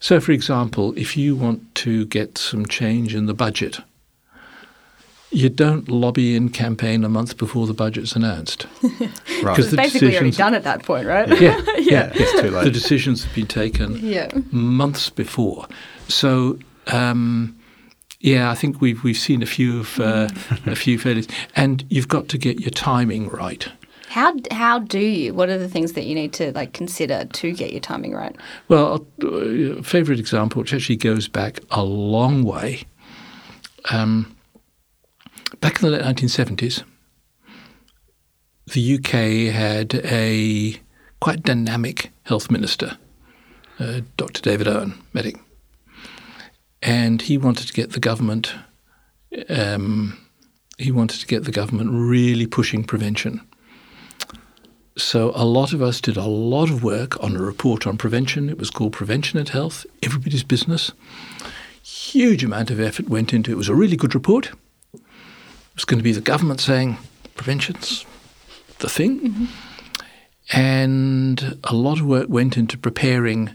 [0.00, 3.80] So, for example, if you want to get some change in the budget,
[5.30, 8.66] you don't lobby and campaign a month before the budget's announced.
[9.42, 9.54] Right.
[9.56, 11.28] Because It's basically already done at that point, right?
[11.40, 12.64] Yeah, yeah, it's too late.
[12.64, 14.28] the decisions have been taken Yeah.
[14.50, 15.68] months before.
[16.08, 17.56] So, um,
[18.20, 20.28] yeah, I think we've we've seen a few of uh,
[20.66, 23.68] a few failures, and you've got to get your timing right.
[24.08, 25.34] How how do you?
[25.34, 28.34] What are the things that you need to like consider to get your timing right?
[28.68, 32.82] Well, a favourite example, which actually goes back a long way.
[33.90, 34.36] Um,
[35.60, 36.82] back in the late 1970s,
[38.72, 40.80] the UK had a
[41.20, 42.98] quite dynamic health minister,
[43.78, 44.42] uh, Dr.
[44.42, 45.36] David Owen, medic,
[46.82, 48.54] and he wanted to get the government.
[49.48, 50.18] Um,
[50.78, 53.40] he wanted to get the government really pushing prevention.
[54.96, 58.48] So a lot of us did a lot of work on a report on prevention.
[58.48, 60.90] It was called Prevention and Health, Everybody's Business.
[61.82, 63.54] Huge amount of effort went into it.
[63.54, 64.50] It was a really good report.
[64.92, 65.00] It
[65.74, 66.98] was going to be the government saying
[67.36, 68.04] prevention's
[68.80, 69.48] the thing.
[70.52, 73.50] And a lot of work went into preparing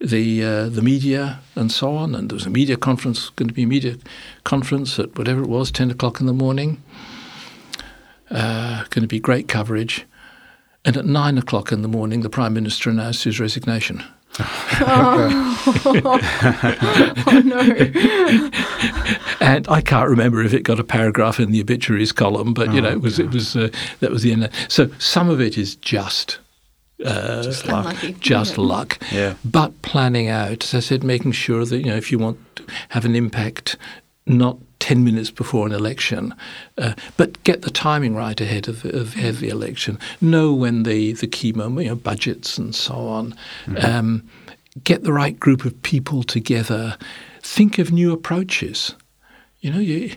[0.00, 2.14] the uh, the media and so on.
[2.14, 3.96] And there was a media conference, going to be a media
[4.44, 6.82] conference at whatever it was, 10 o'clock in the morning.
[8.30, 10.06] Uh, going to be great coverage.
[10.84, 14.04] And at nine o'clock in the morning, the Prime Minister announced his resignation.
[17.20, 18.50] Oh no!
[19.40, 22.80] And I can't remember if it got a paragraph in the obituaries column, but you
[22.80, 23.68] know, it was it was uh,
[24.00, 24.48] that was the end.
[24.68, 26.38] So some of it is just
[27.04, 27.86] uh, just luck.
[27.86, 28.12] Unlucky.
[28.20, 28.64] just Yeah.
[28.64, 28.98] luck.
[29.12, 29.34] Yeah.
[29.44, 32.64] But planning out, as I said, making sure that you know if you want to
[32.90, 33.76] have an impact,
[34.26, 36.34] not ten minutes before an election,
[36.76, 39.98] uh, but get the timing right ahead of, of, ahead of the election.
[40.20, 43.34] Know when the the key moment, you know, budgets and so on.
[43.82, 44.28] Um,
[44.84, 46.96] get the right group of people together.
[47.42, 48.94] Think of new approaches.
[49.60, 50.14] You know, you,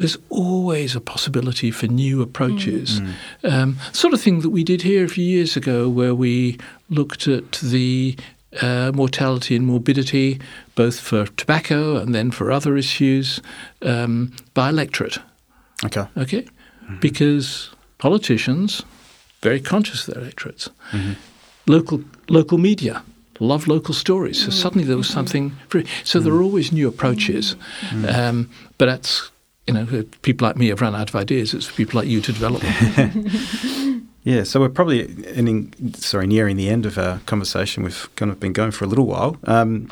[0.00, 3.00] there's always a possibility for new approaches.
[3.44, 6.56] Um, sort of thing that we did here a few years ago, where we
[6.88, 8.16] looked at the
[8.62, 10.40] uh, mortality and morbidity,
[10.74, 13.42] both for tobacco and then for other issues,
[13.82, 15.18] um, by electorate.
[15.84, 16.06] Okay.
[16.16, 16.46] Okay,
[17.00, 18.82] because politicians
[19.42, 20.70] very conscious of their electorates.
[21.66, 23.02] Local local media
[23.38, 24.44] love local stories.
[24.44, 25.52] So suddenly there was something.
[25.70, 27.56] Very, so there are always new approaches,
[28.08, 29.30] um, but that's
[29.70, 31.54] you know people like me have run out of ideas.
[31.54, 34.00] It's for people like you to develop them.
[34.22, 35.08] Yeah, so we're probably
[35.94, 37.82] sorry, nearing the end of our conversation.
[37.82, 39.38] We've kind of been going for a little while.
[39.44, 39.90] Um,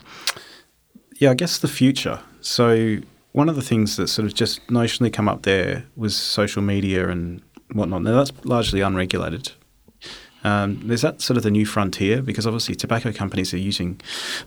[1.16, 2.20] yeah, I guess the future.
[2.42, 2.98] So
[3.32, 7.08] one of the things that sort of just notionally come up there was social media
[7.08, 7.40] and
[7.72, 8.02] whatnot.
[8.02, 9.52] Now that's largely unregulated.
[10.44, 12.20] Um, is that sort of the new frontier?
[12.20, 13.98] Because obviously tobacco companies are using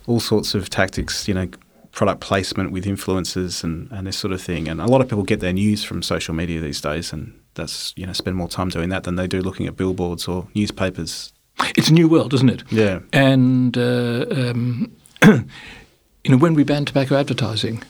[0.06, 1.48] all sorts of tactics, you know,
[1.92, 4.68] product placement with influencers and, and this sort of thing.
[4.68, 7.92] And a lot of people get their news from social media these days and that's,
[7.96, 11.32] you know, spend more time doing that than they do looking at billboards or newspapers.
[11.76, 12.64] it's a new world, isn't it?
[12.70, 13.00] Yeah.
[13.12, 14.90] And uh, um,
[15.24, 17.82] you know, when we banned tobacco advertising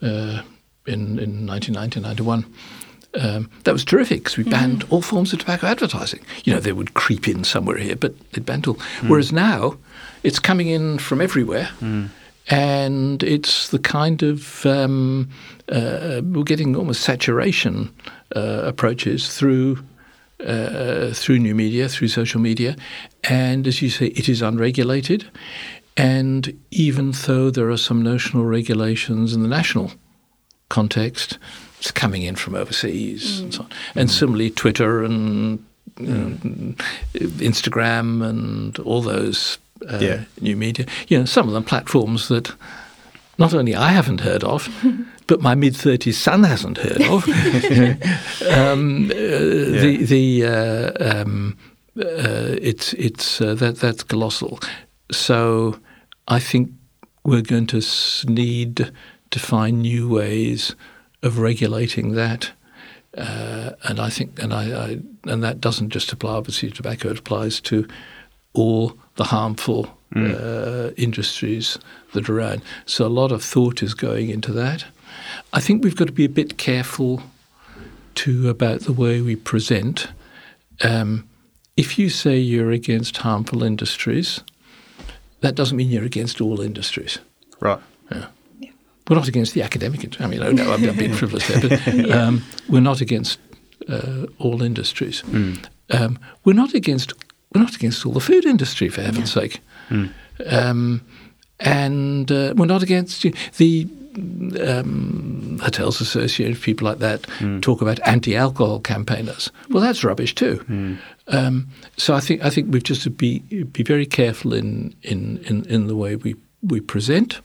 [0.00, 0.42] uh,
[0.86, 2.46] in in 1990, 91,
[3.20, 6.20] um, that was terrific because we banned all forms of tobacco advertising.
[6.44, 8.78] You know, they would creep in somewhere here, but they'd banned all.
[9.06, 9.76] Whereas now,
[10.22, 11.68] it's coming in from everywhere,
[12.52, 15.30] and it's the kind of um,
[15.70, 17.90] uh, we're getting almost saturation
[18.36, 19.82] uh, approaches through
[20.46, 22.76] uh, through new media, through social media,
[23.24, 25.30] and as you say, it is unregulated.
[25.96, 29.92] And even though there are some notional regulations in the national
[30.68, 31.38] context,
[31.78, 33.44] it's coming in from overseas mm.
[33.44, 33.70] and so on.
[33.94, 34.12] And mm.
[34.12, 35.64] similarly, Twitter and.
[37.14, 39.58] Instagram and all those
[39.88, 40.24] uh, yeah.
[40.40, 42.52] new media, you know, some of them platforms that
[43.38, 44.68] not only I haven't heard of,
[45.26, 47.28] but my mid thirties son hasn't heard of.
[48.48, 49.80] um, uh, yeah.
[49.80, 51.56] The the uh, um,
[51.98, 54.58] uh, it's it's uh, that that's colossal.
[55.10, 55.78] So
[56.28, 56.70] I think
[57.24, 57.82] we're going to
[58.26, 58.92] need
[59.30, 60.74] to find new ways
[61.22, 62.52] of regulating that.
[63.16, 67.10] Uh, and I think, and I, I, and that doesn't just apply obviously to tobacco;
[67.10, 67.86] it applies to
[68.54, 70.34] all the harmful mm.
[70.34, 71.78] uh, industries
[72.12, 72.62] that are around.
[72.86, 74.84] So a lot of thought is going into that.
[75.52, 77.22] I think we've got to be a bit careful
[78.14, 80.08] too about the way we present.
[80.82, 81.28] Um,
[81.76, 84.40] if you say you're against harmful industries,
[85.40, 87.18] that doesn't mean you're against all industries.
[87.60, 87.80] Right.
[88.10, 88.26] Yeah.
[88.60, 88.70] yeah.
[89.08, 90.20] We're not against the academic.
[90.20, 93.38] I mean, oh no, I'm, being frivolous there, but um, we're not against
[93.88, 95.22] uh, all industries.
[95.22, 95.66] Mm.
[95.90, 97.12] Um, we're not against
[97.54, 99.42] we're not against all the food industry, for heaven's yeah.
[99.42, 99.60] sake.
[99.90, 100.10] Mm.
[100.46, 101.02] Um,
[101.60, 103.22] and uh, we're not against
[103.56, 103.88] the
[104.60, 107.62] um, hotels associated people like that mm.
[107.62, 109.50] talk about anti-alcohol campaigners.
[109.70, 110.64] Well, that's rubbish too.
[110.68, 110.98] Mm.
[111.28, 115.38] Um, so I think I think we've just to be be very careful in in
[115.44, 117.40] in, in the way we we present.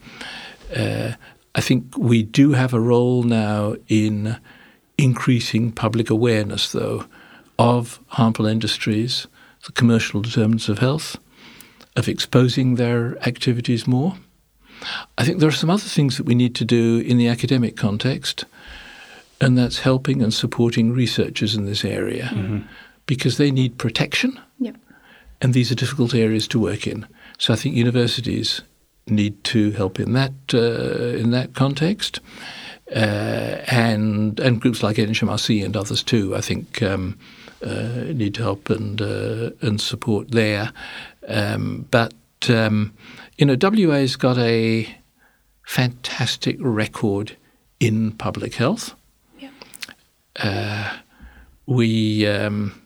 [0.75, 1.13] Uh,
[1.55, 4.37] I think we do have a role now in
[4.97, 7.05] increasing public awareness, though,
[7.57, 9.27] of harmful industries,
[9.65, 11.17] the commercial determinants of health,
[11.95, 14.15] of exposing their activities more.
[15.17, 17.75] I think there are some other things that we need to do in the academic
[17.75, 18.45] context,
[19.41, 22.59] and that's helping and supporting researchers in this area mm-hmm.
[23.05, 24.39] because they need protection.
[24.59, 24.77] Yep.
[25.41, 27.07] And these are difficult areas to work in.
[27.37, 28.61] So I think universities
[29.07, 32.19] need to help in that uh, in that context,
[32.91, 36.35] uh, and and groups like NHMRC and others too.
[36.35, 40.71] I think um, uh, need help and uh, and support there.
[41.27, 42.13] Um, but
[42.49, 42.93] um,
[43.37, 44.87] you know, WA's got a
[45.65, 47.35] fantastic record
[47.79, 48.95] in public health.
[49.37, 49.49] Yeah.
[50.37, 50.97] Uh,
[51.65, 52.81] we, um,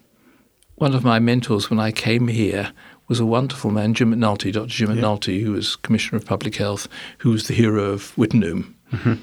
[0.76, 2.74] one of my mentors when I came here
[3.08, 4.68] was a wonderful man, Jim McNulty, Dr.
[4.68, 5.02] Jim yeah.
[5.02, 6.88] McNulty, who was Commissioner of Public Health,
[7.20, 8.74] who was the hero of Wittenoom.
[8.92, 9.14] Mm-hmm.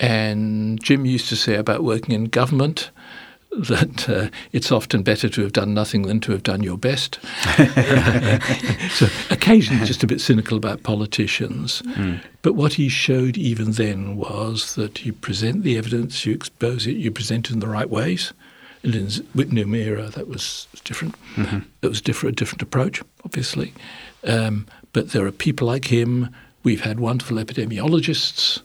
[0.00, 2.90] And Jim used to say about working in government
[3.58, 7.20] that uh, it's often better to have done nothing than to have done your best.
[8.90, 11.80] so occasionally just a bit cynical about politicians.
[11.82, 12.20] Mm.
[12.42, 16.96] But what he showed even then was that you present the evidence, you expose it,
[16.96, 18.32] you present it in the right ways.
[18.82, 21.14] And in Wittenoom era, that was different.
[21.36, 21.60] Mm-hmm.
[21.82, 23.72] It was different, a different approach, obviously.
[24.24, 26.34] Um, but there are people like him.
[26.64, 28.60] We've had wonderful epidemiologists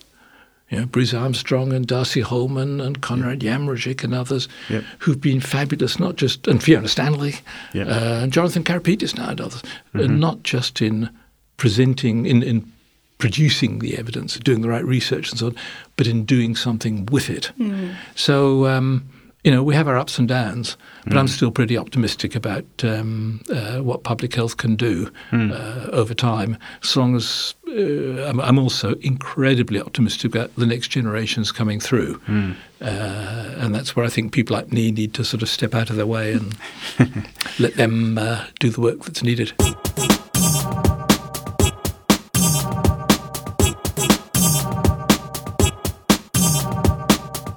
[0.70, 3.60] you know, Bruce Armstrong and D'Arcy Holman and Konrad yep.
[3.60, 4.84] Jamrozik and others yep.
[5.00, 7.36] who've been fabulous, not just, and Fiona Stanley
[7.74, 7.88] yep.
[7.88, 10.00] uh, and Jonathan Carapetis now and others, mm-hmm.
[10.00, 11.10] uh, not just in
[11.58, 12.72] presenting, in, in
[13.18, 15.56] producing the evidence, doing the right research and so on,
[15.98, 17.52] but in doing something with it.
[17.60, 17.96] Mm.
[18.16, 19.10] So, um,
[19.50, 21.18] you know, we have our ups and downs, but mm.
[21.18, 25.52] I'm still pretty optimistic about um, uh, what public health can do mm.
[25.52, 26.56] uh, over time.
[26.84, 32.20] As long as uh, I'm, I'm, also incredibly optimistic about the next generations coming through,
[32.28, 32.56] mm.
[32.80, 35.96] and that's where I think people like me need to sort of step out of
[35.96, 36.56] their way and
[37.60, 39.52] let them uh, do the work that's needed.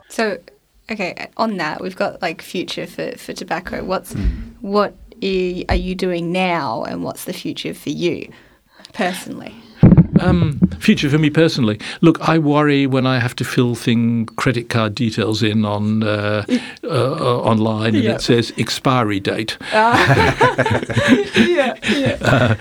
[0.08, 0.38] So
[0.90, 3.84] okay, on that, we've got like future for, for tobacco.
[3.84, 4.54] What's mm.
[4.60, 8.32] what are you doing now, and what's the future for you
[8.92, 9.54] personally?
[10.20, 11.80] Um, future for me personally.
[12.00, 16.44] Look, I worry when I have to fill thing credit card details in on uh,
[16.84, 19.56] uh, uh, online and it says expiry date.
[19.72, 20.26] Uh.
[21.36, 22.18] yeah, yeah.
[22.20, 22.54] Uh,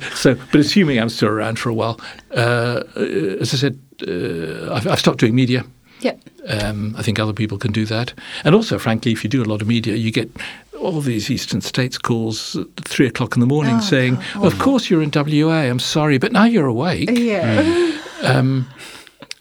[0.14, 2.00] so, but assuming I'm still around for a while,
[2.34, 5.64] uh, as I said, I've, I've stopped doing media.
[6.00, 6.20] Yep.
[6.48, 8.12] Um, I think other people can do that.
[8.44, 10.30] And also, frankly, if you do a lot of media, you get
[10.78, 14.58] all these Eastern States calls at three o'clock in the morning oh, saying, well, "Of
[14.58, 15.62] course you're in WA.
[15.62, 17.62] I'm sorry, but now you're awake." Yeah.
[17.62, 18.24] Mm.
[18.24, 18.68] Um,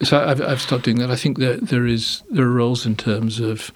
[0.02, 1.12] so I've, I've stopped doing that.
[1.12, 3.72] I think that there is there are roles in terms of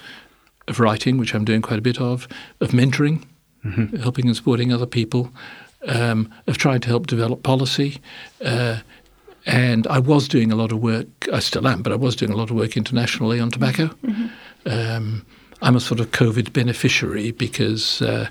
[0.68, 2.28] of writing, which I'm doing quite a bit of,
[2.62, 3.26] of mentoring,
[3.66, 3.98] mm-hmm.
[3.98, 5.32] helping and supporting other people,
[5.88, 8.00] um, of trying to help develop policy.
[8.44, 8.80] Uh,
[9.50, 11.08] and I was doing a lot of work.
[11.34, 13.89] I still am, but I was doing a lot of work internationally on tobacco.
[14.66, 15.26] Um,
[15.62, 18.30] I'm a sort of COVID beneficiary because uh,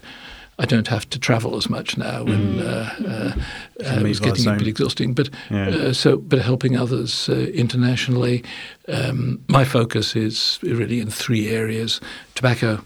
[0.61, 3.35] I don't have to travel as much now, and uh, uh, uh,
[3.81, 5.13] it's by the getting a bit exhausting.
[5.13, 5.69] But Yeah.
[5.69, 8.45] uh, so, but helping others uh, internationally,
[8.87, 12.01] um, my focus is really in three areas:
[12.37, 12.81] tobacco,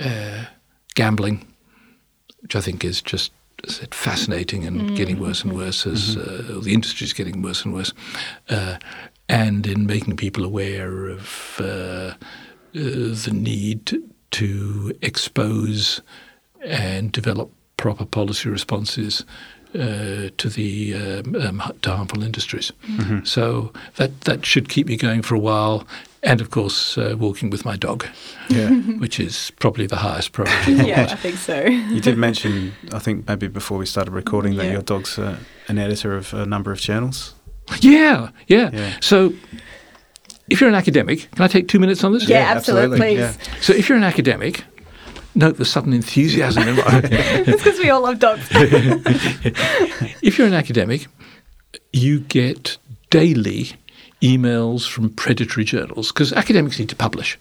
[0.00, 0.44] uh,
[0.94, 1.46] gambling,
[2.42, 3.32] which I think is just
[3.66, 7.74] said, fascinating and getting worse and worse as uh, the industry is getting worse and
[7.74, 7.92] worse,
[8.50, 8.76] uh,
[9.28, 12.14] and in making people aware of uh, uh,
[12.74, 14.00] the need
[14.30, 16.00] to expose
[16.64, 19.24] and develop proper policy responses
[19.74, 22.72] uh, to the um, um, to harmful industries.
[23.24, 25.86] So that that should keep me going for a while.
[26.22, 28.04] And of course, uh, walking with my dog,
[28.48, 28.70] Yeah.
[28.98, 30.72] which is probably the highest priority.
[30.88, 31.64] yeah, I think so.
[31.94, 34.72] You did mention, I think maybe before we started recording, that Yeah.
[34.72, 35.36] your dog's uh,
[35.68, 37.34] an editor of a number of journals.
[37.80, 38.96] Yeah, yeah, Yeah.
[39.00, 39.32] So,
[40.50, 42.26] if you're an academic, can I take two minutes on this?
[42.28, 43.18] Yeah, absolutely, please.
[43.18, 43.32] Yeah.
[43.60, 44.64] So, if you're an academic,
[45.34, 47.00] note the sudden enthusiasm in my.
[47.04, 48.48] it's because we all love dogs.
[50.22, 51.06] if you're an academic,
[51.92, 52.78] you get
[53.10, 53.72] daily
[54.20, 57.38] emails from predatory journals because academics need to publish.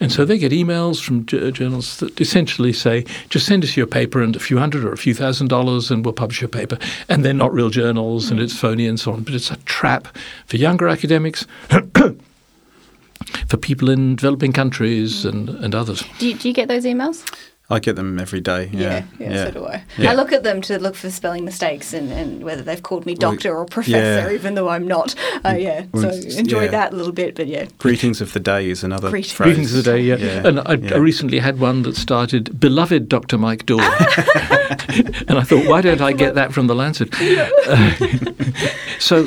[0.00, 3.86] And so they get emails from j- journals that essentially say, just send us your
[3.86, 6.78] paper and a few hundred or a few thousand dollars and we'll publish your paper.
[7.08, 8.42] And they're not real journals and mm.
[8.42, 9.22] it's phony and so on.
[9.22, 10.08] But it's a trap
[10.46, 16.02] for younger academics, for people in developing countries and, and others.
[16.18, 17.24] do, you, do you get those emails?
[17.70, 18.68] I get them every day.
[18.72, 19.84] Yeah, yeah, so do I.
[19.96, 20.10] Yeah.
[20.10, 23.14] I look at them to look for spelling mistakes and, and whether they've called me
[23.14, 24.30] doctor or professor, yeah.
[24.30, 25.14] even though I'm not.
[25.42, 26.70] Uh, yeah, so enjoy yeah.
[26.70, 27.66] that a little bit, but yeah.
[27.78, 29.32] Greetings of the day is another Greetings.
[29.32, 29.46] phrase.
[29.54, 30.16] Greetings of the day, yeah.
[30.16, 30.94] Yeah, And I, yeah.
[30.94, 33.38] I recently had one that started, Beloved Dr.
[33.38, 33.80] Mike Dawn.
[33.80, 37.14] and I thought, why don't I get that from the Lancet?
[37.18, 37.94] Uh,
[38.98, 39.26] so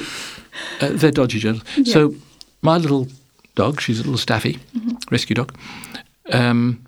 [0.80, 1.64] uh, they're dodgy journals.
[1.86, 2.14] So
[2.62, 3.08] my little
[3.56, 4.60] dog, she's a little staffy,
[5.10, 5.58] rescue dog,
[6.32, 6.84] um,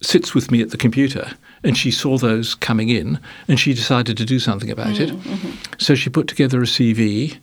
[0.00, 1.32] sits with me at the computer.
[1.64, 3.18] And she saw those coming in
[3.48, 5.10] and she decided to do something about it.
[5.10, 5.50] Mm-hmm.
[5.78, 7.38] So she put together a CV.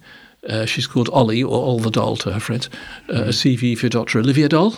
[0.47, 2.69] Uh, she's called Ollie, or Ol the Doll to her friends,
[3.09, 4.19] uh, a CV for Dr.
[4.19, 4.75] Olivia Doll,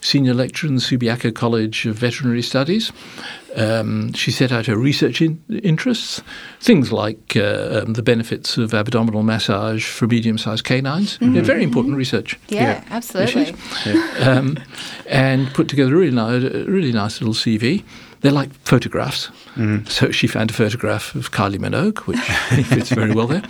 [0.00, 2.90] senior lecturer in the Subiaco College of Veterinary Studies.
[3.56, 6.22] Um, she set out her research in, interests,
[6.60, 11.18] things like uh, um, the benefits of abdominal massage for medium-sized canines.
[11.20, 13.54] Yeah, very important research Yeah, absolutely.
[14.20, 14.56] um,
[15.06, 17.82] and put together a really nice, a really nice little CV.
[18.20, 19.30] They're like photographs.
[19.88, 22.18] So she found a photograph of Kylie Minogue, which
[22.66, 23.42] fits very well there,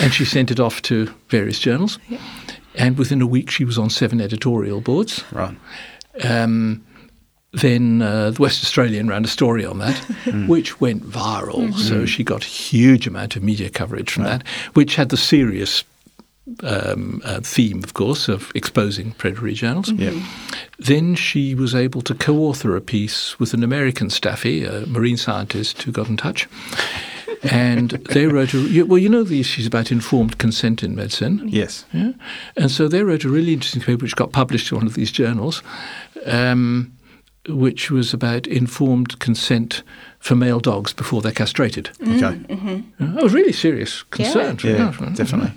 [0.00, 1.98] and she sent it off to various journals.
[2.74, 5.24] And within a week, she was on seven editorial boards.
[5.32, 5.56] Right.
[6.24, 6.84] Um,
[7.52, 9.96] then uh, the West Australian ran a story on that,
[10.48, 11.72] which went viral.
[11.74, 15.82] So she got a huge amount of media coverage from that, which had the serious
[16.62, 19.90] um, uh, theme, of course, of exposing predatory journals.
[19.92, 20.20] Yeah.
[20.78, 25.82] Then she was able to co-author a piece with an American staffy, a marine scientist,
[25.82, 26.48] who got in touch.
[27.42, 28.98] And they wrote a well.
[28.98, 31.42] You know the issues about informed consent in medicine.
[31.46, 31.84] Yes.
[31.92, 32.12] Yeah.
[32.56, 35.12] And so they wrote a really interesting paper which got published in one of these
[35.12, 35.62] journals,
[36.26, 36.92] um,
[37.48, 39.82] which was about informed consent
[40.18, 41.90] for male dogs before they're castrated.
[42.02, 42.38] Okay.
[42.50, 44.58] Uh, That was really serious concern.
[44.62, 45.52] Yeah, definitely.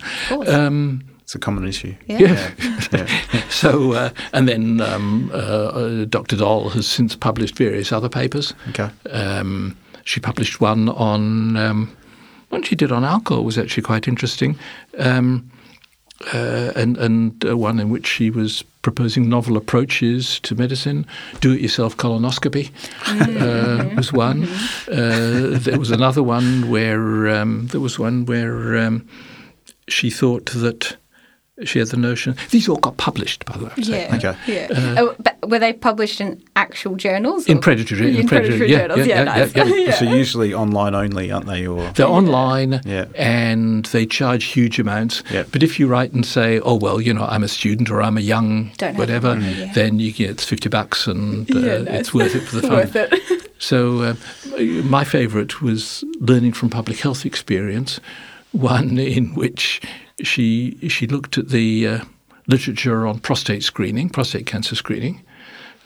[0.46, 1.94] Um, It's a common issue.
[2.06, 2.50] Yeah.
[2.92, 3.06] Yeah.
[3.48, 6.36] so, uh, and then um, uh, uh, Dr.
[6.36, 8.54] Doll has since published various other papers.
[8.70, 8.90] Okay.
[9.10, 11.96] Um, she published one on um,
[12.50, 14.58] one she did on alcohol was actually quite interesting,
[14.98, 15.50] um,
[16.32, 21.06] uh, and and uh, one in which she was proposing novel approaches to medicine.
[21.40, 22.70] Do-it-yourself colonoscopy
[23.06, 24.44] uh, was one.
[24.90, 29.08] Uh, there was another one where um, there was one where um,
[29.88, 30.96] she thought that
[31.64, 32.34] she had the notion.
[32.50, 33.70] These all got published, by the way.
[33.70, 34.08] I have to say.
[34.08, 34.16] Yeah.
[34.16, 34.36] Okay.
[34.46, 34.94] Yeah.
[34.98, 37.46] oh, but were they published in actual journals?
[37.46, 38.98] In or- predatory, in, predatory, yeah, journals.
[39.00, 39.54] yeah, Yeah, yeah, nice.
[39.56, 39.74] yeah, yeah.
[39.86, 39.94] Yeah.
[39.94, 41.66] So usually online only, aren't they?
[41.66, 43.06] Or They're online Yeah.
[43.16, 45.22] and they charge huge amounts.
[45.30, 45.42] Yeah.
[45.50, 48.16] But if you write and say, oh, well, you know, I'm a student or I'm
[48.16, 49.72] a young Don't whatever, the money, yeah.
[49.72, 52.00] then you get it's 50 bucks and uh, Yeah, nice.
[52.00, 52.70] it's worth it for the fun.
[52.72, 53.48] Worth it.
[53.62, 54.14] So uh,
[54.82, 58.00] my favourite was learning from public health experience,
[58.50, 59.80] one in which
[60.24, 62.04] she she looked at the uh,
[62.48, 65.22] literature on prostate screening, prostate cancer screening,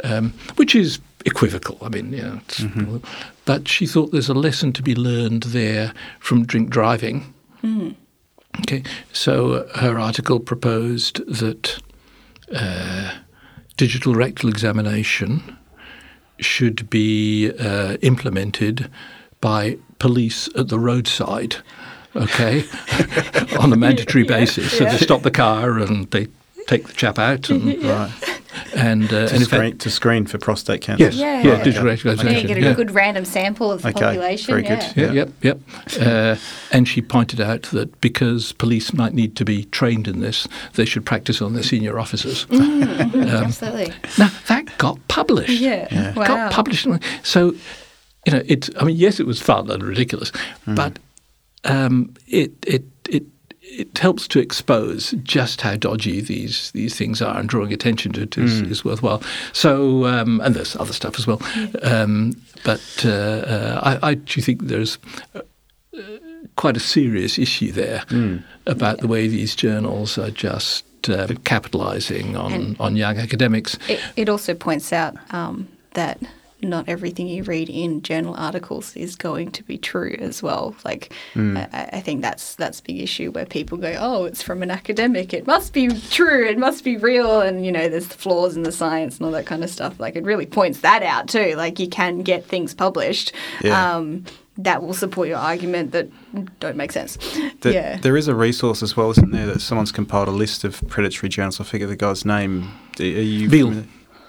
[0.05, 1.79] um, which is equivocal.
[1.83, 2.65] I mean, you know, it's,
[3.45, 7.33] but she thought there's a lesson to be learned there from drink driving.
[8.61, 8.83] Okay,
[9.13, 11.79] so uh, her article proposed that
[12.55, 13.13] uh,
[13.77, 15.59] digital rectal examination
[16.39, 18.91] should be uh, implemented
[19.41, 21.57] by police at the roadside
[22.17, 22.65] okay,
[23.59, 24.77] on a mandatory basis.
[24.77, 26.29] So they stop the car and they
[26.67, 28.13] take the chap out and Right.
[28.75, 31.05] And uh, To, and in fact- screen, to screen for prostate cancer.
[31.05, 31.43] yes, Yeah.
[31.43, 31.65] yeah, Okay.
[31.65, 32.41] digital Yeah, recognition.
[32.43, 32.73] you get a yeah.
[32.75, 34.47] good random sample of the Okay, population.
[34.47, 34.93] very yeah.
[34.95, 34.97] good.
[34.97, 35.61] Yeah, yep, yep.
[36.01, 36.37] Uh,
[36.73, 40.85] and she pointed out that because police might need to be trained in this, they
[40.85, 42.47] should practice on their senior officers.
[42.53, 43.93] Absolutely.
[44.19, 45.61] Now that got published.
[45.61, 46.15] Yeah.
[46.15, 46.27] Wow.
[46.27, 46.87] got published.
[47.23, 47.55] So,
[48.27, 48.69] you know, it.
[48.81, 50.33] I mean, yes, it was fun and ridiculous,
[50.67, 50.99] but
[51.65, 52.85] um, it it
[53.81, 58.13] it it helps to expose just how dodgy these these things are, and drawing attention
[58.13, 59.21] to it is, is worthwhile.
[59.53, 61.41] So, um, and there's other stuff as well,
[61.83, 62.33] um,
[62.65, 64.99] but uh, uh, I, I do think there's.
[65.35, 65.41] uh,
[66.57, 68.03] Quite a serious issue there
[68.67, 73.77] about the way these journals are just um, capitalising on, And- on young academics.
[73.89, 76.19] It, it also points out um, that
[76.63, 80.75] not everything you read in journal articles is going to be true as well.
[80.85, 84.63] Like, I, I think that's that's a big issue where people go, "Oh, it's from
[84.63, 88.15] an academic; it must be true, it must be real," and you know, there's the
[88.17, 90.01] flaws in the science and all that kind of stuff.
[90.01, 91.55] Like, it really points that out too.
[91.57, 93.33] Like, you can get things published.
[93.63, 93.97] Yeah.
[93.97, 94.25] Um,
[94.59, 96.09] that will support your argument that
[96.61, 97.19] don't make sense.
[97.61, 97.99] The- yeah.
[97.99, 101.29] There is a resource as well, isn't there, that someone's compiled a list of predatory
[101.29, 101.61] journals.
[101.61, 102.71] I forget the guy's name.
[102.99, 103.85] Are you Beall.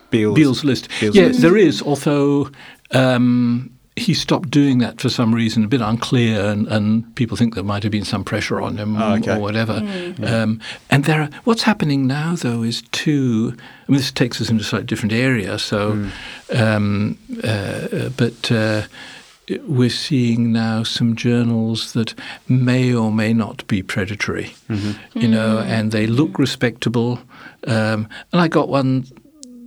[0.10, 0.34] Familiar?
[0.34, 0.90] Beall's, Beall's list.
[1.00, 1.42] Beall's yeah, list.
[1.42, 2.50] there is, although
[2.92, 7.56] um, he stopped doing that for some reason, a bit unclear, and, and people think
[7.56, 9.36] there might have been some pressure on him Oh, okay.
[9.36, 9.74] or whatever.
[10.24, 13.56] Um, and there, are, what's happening now, though, is two.
[13.58, 15.58] I mean, this takes us into a slightly different area.
[15.60, 16.10] So,
[16.54, 18.52] um, uh, but.
[18.52, 18.84] Uh,
[19.66, 22.14] we're seeing now some journals that
[22.50, 24.54] may or may not be predatory,
[25.14, 27.22] you know, and they look respectable.
[27.66, 29.06] Um, and I got one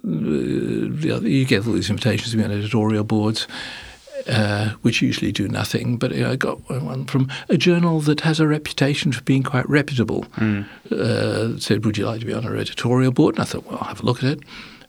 [0.05, 3.47] you get all these invitations to be on editorial boards,
[4.29, 5.99] uh, which usually do nothing.
[5.99, 9.43] But you know, I got one from a journal that has a reputation for being
[9.43, 10.25] quite reputable.
[10.91, 13.79] Uh, said, "Would you like to be on our editorial board?" And I thought, "Well,
[13.81, 14.41] I'll have a look at it."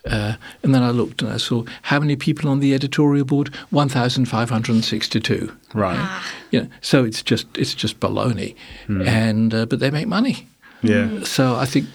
[0.03, 0.33] Uh,
[0.63, 3.53] and then I looked and I saw how many people on the editorial board?
[3.69, 5.51] One thousand five hundred and sixty-two.
[5.75, 6.21] Right.
[6.49, 8.55] You know, so it's just it's just baloney,
[8.87, 10.47] and uh, but they make money.
[10.81, 11.23] Yeah.
[11.23, 11.85] So I think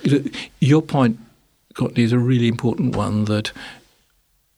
[0.61, 1.19] your point,
[1.77, 3.53] Courtney, is a really important one that,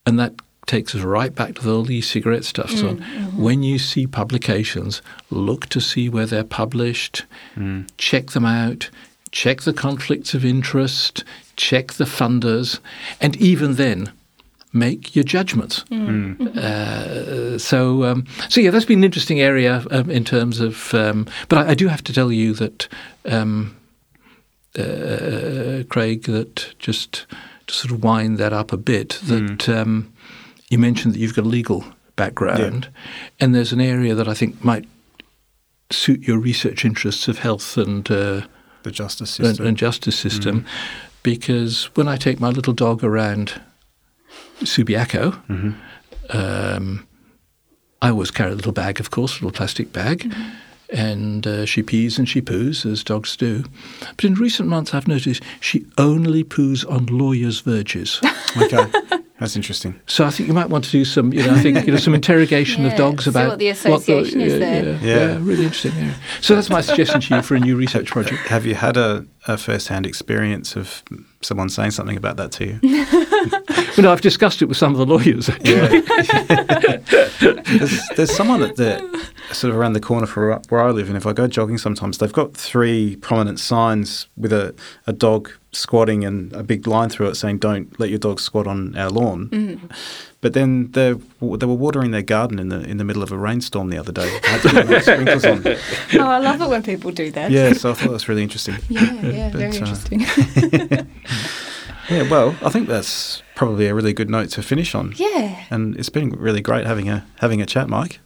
[0.05, 0.33] and that
[0.65, 2.69] takes us right back to the old e-cigarette stuff.
[2.71, 2.95] So
[3.35, 5.01] when you see publications,
[5.31, 7.25] look to see where they're published,
[7.97, 8.89] check them out,
[9.31, 11.23] check the conflicts of interest,
[11.55, 12.79] check the funders,
[13.19, 14.11] and even then.
[14.71, 15.83] Make your judgments.
[15.91, 20.93] Uh, so, um, so yeah, that's been an interesting area um, in terms of.
[20.93, 22.87] Um, but I, I do have to tell you that
[23.25, 23.75] um,
[24.77, 27.25] uh, Craig, that just
[27.67, 30.11] to sort of wind that up a bit, that um,
[30.69, 31.83] you mentioned that you've got a legal
[32.15, 32.89] background,
[33.39, 34.85] and there's an area that I think might
[35.91, 38.41] suit your research interests of health and uh,
[38.83, 39.65] The justice system.
[39.67, 40.65] and justice system,
[41.23, 43.59] because when I take my little dog around
[44.61, 45.33] Subiaco,
[46.29, 47.07] um,
[48.01, 50.33] I always carry a little bag, of course, a little plastic bag.
[50.91, 53.63] And uh, she pees and she poos, as dogs do.
[54.15, 58.19] But in recent months, I've noticed she only poos on lawyers' verges.
[58.57, 58.85] okay.
[59.39, 59.97] That's interesting.
[60.05, 61.97] So I think you might want to do some, you know, I think you know
[61.97, 64.83] some interrogation of dogs see about what the association is yeah, there.
[64.83, 65.15] Yeah, Yeah.
[65.15, 65.93] yeah, really interesting.
[65.95, 66.13] Yeah.
[66.41, 68.47] So that's my suggestion to you for a new research project.
[68.47, 71.03] Have you had a, a first-hand experience of
[71.41, 72.79] someone saying something about that to you?
[73.99, 75.49] You know, I've discussed it with some of the lawyers.
[75.49, 76.01] Actually.
[77.77, 78.99] there's, there's someone at the
[79.51, 82.17] sort of around the corner from where I live, and if I go jogging sometimes,
[82.17, 84.73] they've got three prominent signs with a,
[85.05, 88.67] a dog squatting and a big line through it saying "Don't let your dog squat
[88.67, 89.87] on our lawn." Mm-hmm.
[90.41, 93.37] But then they they were watering their garden in the in the middle of a
[93.37, 94.39] rainstorm the other day.
[94.43, 95.63] I had to put my sprinklers on.
[96.21, 97.51] Oh, I love it when people do that.
[97.51, 98.75] Yeah, so I thought that was really interesting.
[98.89, 100.19] Yeah, yeah, very But, uh, interesting.
[102.09, 105.13] Yeah, well, I think that's probably a really good note to finish on.
[105.17, 108.19] yeah, And it's been really great having a having a chat, Mike.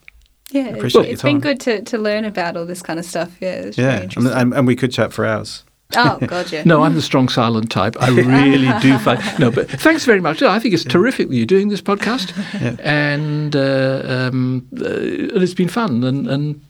[0.52, 0.68] yeah.
[0.70, 3.32] appreciate it's your been good to, to learn about all this kind of stuff.
[3.42, 5.64] Yeah, it's Yeah, really and, and we could chat for hours.
[5.96, 6.64] Oh, God, yeah.
[6.66, 7.96] No, I'm the strong silent type.
[8.02, 10.42] I really do find no, but thanks very much.
[10.42, 12.76] I think it's terrific that you're doing this podcast, Yeah.
[12.84, 16.04] and uh, um, uh, and it's been fun.
[16.04, 16.62] And and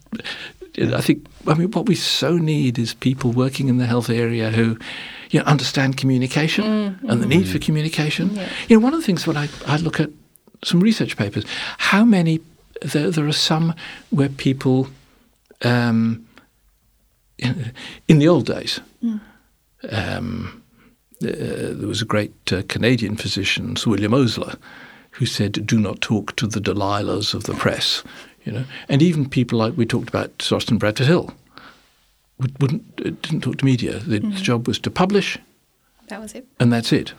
[0.96, 4.50] I think I mean what we so need is people working in the health area
[4.52, 4.78] who.
[5.32, 8.36] You know, understand communication and the need for communication.
[8.68, 10.12] You know, one of the things when I, I look at
[10.64, 11.44] some research papers,
[11.80, 12.40] how many
[12.84, 13.74] there, there are some
[14.12, 14.90] where people
[15.64, 16.24] um,
[17.40, 18.80] in the old days,
[19.92, 20.64] um,
[21.22, 24.56] uh, there was a great uh, Canadian physician, Sir William Osler,
[25.12, 28.04] who said, "Do not talk to the Delilahs of the press."
[28.46, 31.34] You know, and even people like we talked about, Austin Bradford Hill,
[32.40, 34.00] would, wouldn't uh, didn't talk to media.
[34.00, 35.38] The, the job was to publish,
[36.10, 36.46] That was it.
[36.60, 37.14] and that's it.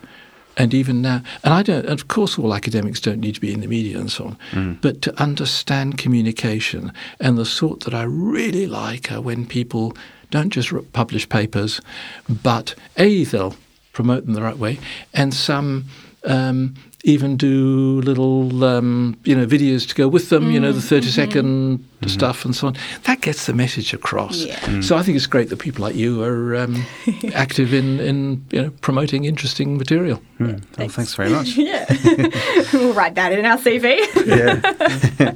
[0.56, 1.86] And even now, and I don't.
[1.86, 4.39] Of course, all academics don't need to be in the media and so on.
[4.52, 4.81] Mm.
[4.81, 9.97] But to understand communication and the sort that I really like are when people
[10.31, 11.81] don't just publish papers,
[12.28, 13.55] but a they'll
[13.95, 14.79] promote them the right way,
[15.15, 15.87] and some.
[16.27, 20.51] Um, even do little, um, you know, videos to go with them.
[20.51, 22.77] You know, the thirty-second stuff and so on.
[23.05, 24.39] That gets the message across.
[24.39, 24.81] Yeah.
[24.81, 26.85] So I think it's great that people like you are um,
[27.35, 30.23] active in, in you know, promoting interesting material.
[30.41, 31.57] Well, thanks very much.
[31.65, 31.87] Yeah.
[32.73, 33.99] we'll write that in our CV.
[34.27, 35.35] yeah.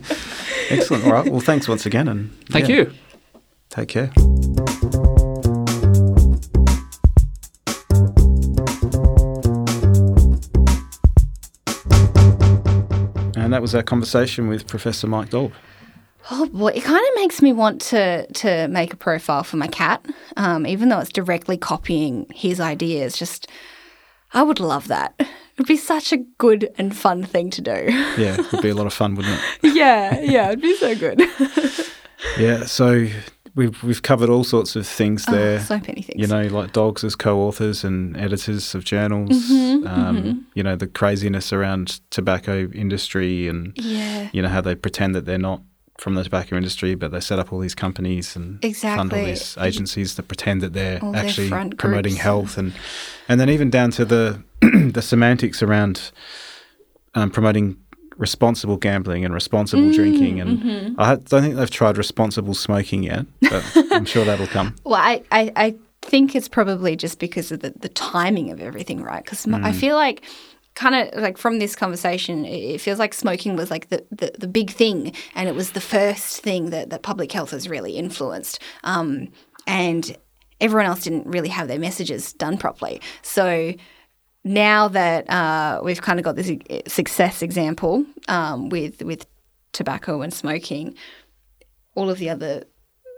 [0.68, 1.04] Excellent.
[1.04, 1.30] All right.
[1.30, 2.92] Well, thanks once again, and Thank yeah, you.
[3.70, 4.10] Take care.
[13.48, 15.52] And that was our conversation with Professor Mike Daube.
[16.30, 19.68] Oh boy, it kind of makes me want to to make a profile for my
[19.68, 20.04] cat,
[20.36, 23.16] um, even though it's directly copying his ideas.
[23.16, 23.48] Just,
[24.34, 25.14] I would love that.
[25.54, 27.86] It'd be such a good and fun thing to do.
[28.18, 29.74] Yeah, it would be a lot of fun, wouldn't it?
[29.74, 31.22] yeah, yeah, it'd be so good.
[32.36, 32.64] Yeah.
[32.66, 33.08] So
[33.54, 35.56] we've we've covered all sorts of things there.
[35.58, 36.20] Oh, so many things.
[36.20, 39.30] you know, like dogs as co-authors and editors of journals.
[39.50, 44.74] Mm-hmm, um, You know, the craziness around tobacco industry and yeah, you know how they
[44.74, 45.62] pretend that they're not
[45.98, 48.62] from the tobacco industry, but they set up all these companies and
[48.96, 52.72] fund all these agencies that pretend that they're All actually promoting health and
[53.28, 56.12] and then even down to the the semantics around
[57.14, 57.76] um, promoting
[58.18, 61.00] responsible gambling and responsible Mm, drinking and mm-hmm.
[61.00, 64.74] I don't think they've tried responsible smoking yet, but I'm sure that'll come.
[64.84, 69.02] Well, I, I, I think it's probably just because of the, the timing of everything,
[69.02, 69.24] right?
[69.24, 70.24] Because I feel like
[70.74, 74.32] kind of like from this conversation, it it feels like smoking was like the, the,
[74.38, 77.92] the big thing and it was the first thing that, that public health has really
[77.92, 78.60] influenced.
[78.84, 79.28] Um,
[79.66, 80.16] and
[80.60, 83.00] everyone else didn't really have their messages done properly.
[83.22, 83.74] So
[84.48, 86.50] now that uh, we've kind of got this
[86.86, 89.26] success example um, with with
[89.72, 90.94] tobacco and smoking,
[91.94, 92.64] all of the other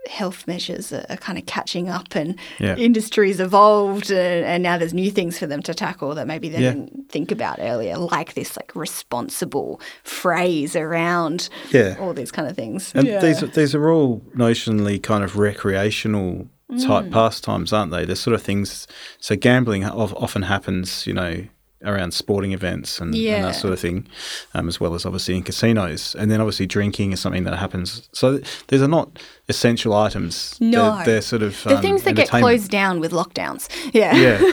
[0.09, 2.75] health measures are, are kind of catching up, and Yeah.
[2.75, 6.59] industries evolved, and, and now there's new things for them to tackle that maybe they
[6.61, 6.71] Yeah.
[6.71, 11.97] didn't think about earlier, like this like responsible phrase around Yeah.
[11.99, 12.91] all these kind of things.
[12.95, 13.19] And Yeah.
[13.21, 16.47] these these are all notionally kind of recreational
[16.79, 17.11] type Mm.
[17.11, 18.05] pastimes, aren't they?
[18.05, 18.87] They're sort of things.
[19.19, 21.43] So gambling often happens, you know,
[21.83, 24.07] around sporting events and, and that sort of thing,
[24.53, 26.15] um, as well as obviously in casinos.
[26.15, 28.07] And then obviously drinking is something that happens.
[28.13, 29.17] So these are not
[29.49, 30.55] essential items.
[30.61, 30.95] No.
[30.97, 33.67] they're, they're sort of the um, things that get closed down with lockdowns.
[33.93, 34.15] Yeah.
[34.15, 34.51] Yeah,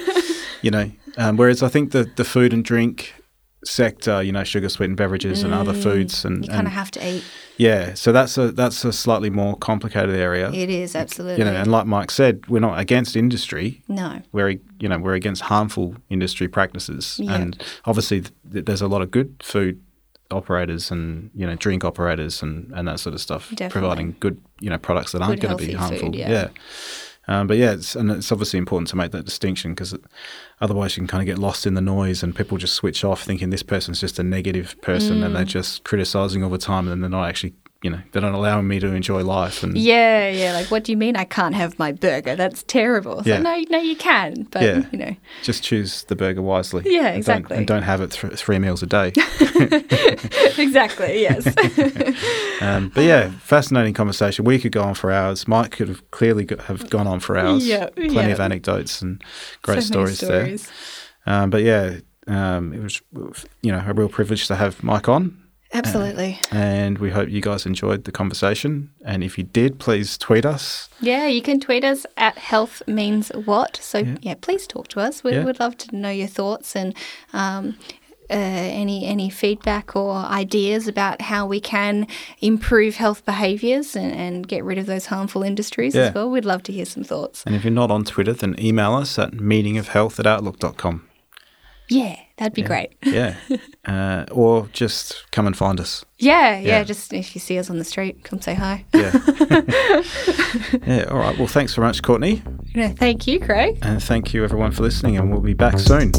[0.62, 0.90] you know.
[1.18, 3.12] Um, whereas I think the the food and drink
[3.64, 6.46] sector, you know, sugar sweetened beverages and other foods, and, Mm.
[6.46, 7.24] You kind of have to eat.
[7.56, 10.50] yeah, so that's a that's a slightly more complicated area.
[10.52, 11.44] It is absolutely.
[11.44, 13.82] you know, and like Mike said, we're not against industry.
[13.88, 14.22] no.
[14.32, 17.34] We're you know we're against harmful industry practices, Yeah.
[17.34, 18.22] and obviously
[18.52, 19.80] th- there's a lot of good food
[20.30, 23.70] operators and you know drink operators and, and that sort of stuff Definitely.
[23.80, 25.98] providing good you know products that aren't going to be harmful.
[26.12, 26.48] food, yeah.
[27.28, 29.94] Um, but yeah, it's, and it's obviously important to make that distinction because
[30.62, 33.22] otherwise you can kind of get lost in the noise and people just switch off
[33.22, 35.48] thinking this person's just a negative person and they're Mm.
[35.48, 37.52] just criticizing all the time and they're not actually,
[37.82, 39.62] you know, they're not allowing me to enjoy life.
[39.62, 40.52] And Yeah, yeah.
[40.52, 42.34] Like, what do you mean I can't have my burger?
[42.34, 43.18] That's terrible.
[43.20, 43.38] It's Yeah.
[43.38, 44.82] no, no, you can, but Yeah.
[44.90, 46.82] you know, just choose the burger wisely.
[46.86, 47.56] Yeah, And don't- exactly.
[47.56, 49.12] and don't have it th- three meals a day.
[50.58, 51.20] exactly.
[51.22, 51.46] Yes.
[52.60, 54.44] Um, but yeah, fascinating conversation.
[54.44, 55.46] We could go on for hours.
[55.46, 57.64] Mike could have clearly go- have gone on for hours.
[57.64, 58.26] Yeah, Plenty yeah.
[58.30, 59.22] of anecdotes and
[59.62, 60.66] great So many stories,
[61.24, 61.32] there.
[61.32, 63.00] Um, but yeah, um, it was
[63.62, 65.38] you know a real privilege to have Mike on,
[65.74, 66.38] Absolutely.
[66.50, 68.90] and we hope you guys enjoyed the conversation.
[69.04, 70.88] And if you did, please tweet us.
[71.00, 73.76] Yeah, you can tweet us at health means what.
[73.82, 75.22] So yeah, please talk to us.
[75.22, 75.44] We Yeah.
[75.44, 76.94] would love to know your thoughts and
[77.32, 77.76] um,
[78.30, 82.06] uh, any any feedback or ideas about how we can
[82.40, 86.02] improve health behaviours and, and get rid of those harmful industries Yeah.
[86.08, 86.30] as well.
[86.30, 87.42] We'd love to hear some thoughts.
[87.46, 91.07] And if you're not on Twitter, then email us at meaningofhealth at outlook.com.
[91.88, 92.92] Yeah, that'd be great.
[93.04, 93.36] Yeah.
[93.86, 96.04] uh, or just come and find us.
[96.18, 96.84] Yeah, yeah, Yeah.
[96.84, 98.84] Just if you see us on the street, come say hi.
[98.92, 99.12] Yeah.
[100.86, 101.04] yeah.
[101.10, 101.36] All right.
[101.38, 102.42] Well, thanks very much, Courtney.
[102.74, 103.78] Yeah, thank you, Craig.
[103.82, 105.16] And thank you, everyone, for listening.
[105.16, 106.12] And we'll be back soon.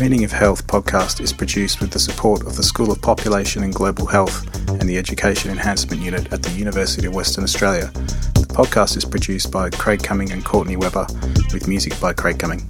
[0.00, 3.62] The Meaning of Health podcast is produced with the support of the School of Population
[3.62, 7.88] and Global Health and the Education Enhancement Unit at the University of Western Australia.
[8.32, 11.06] The podcast is produced by Craig Cumming and Courtney Webber,
[11.52, 12.66] with music by Craig Cumming.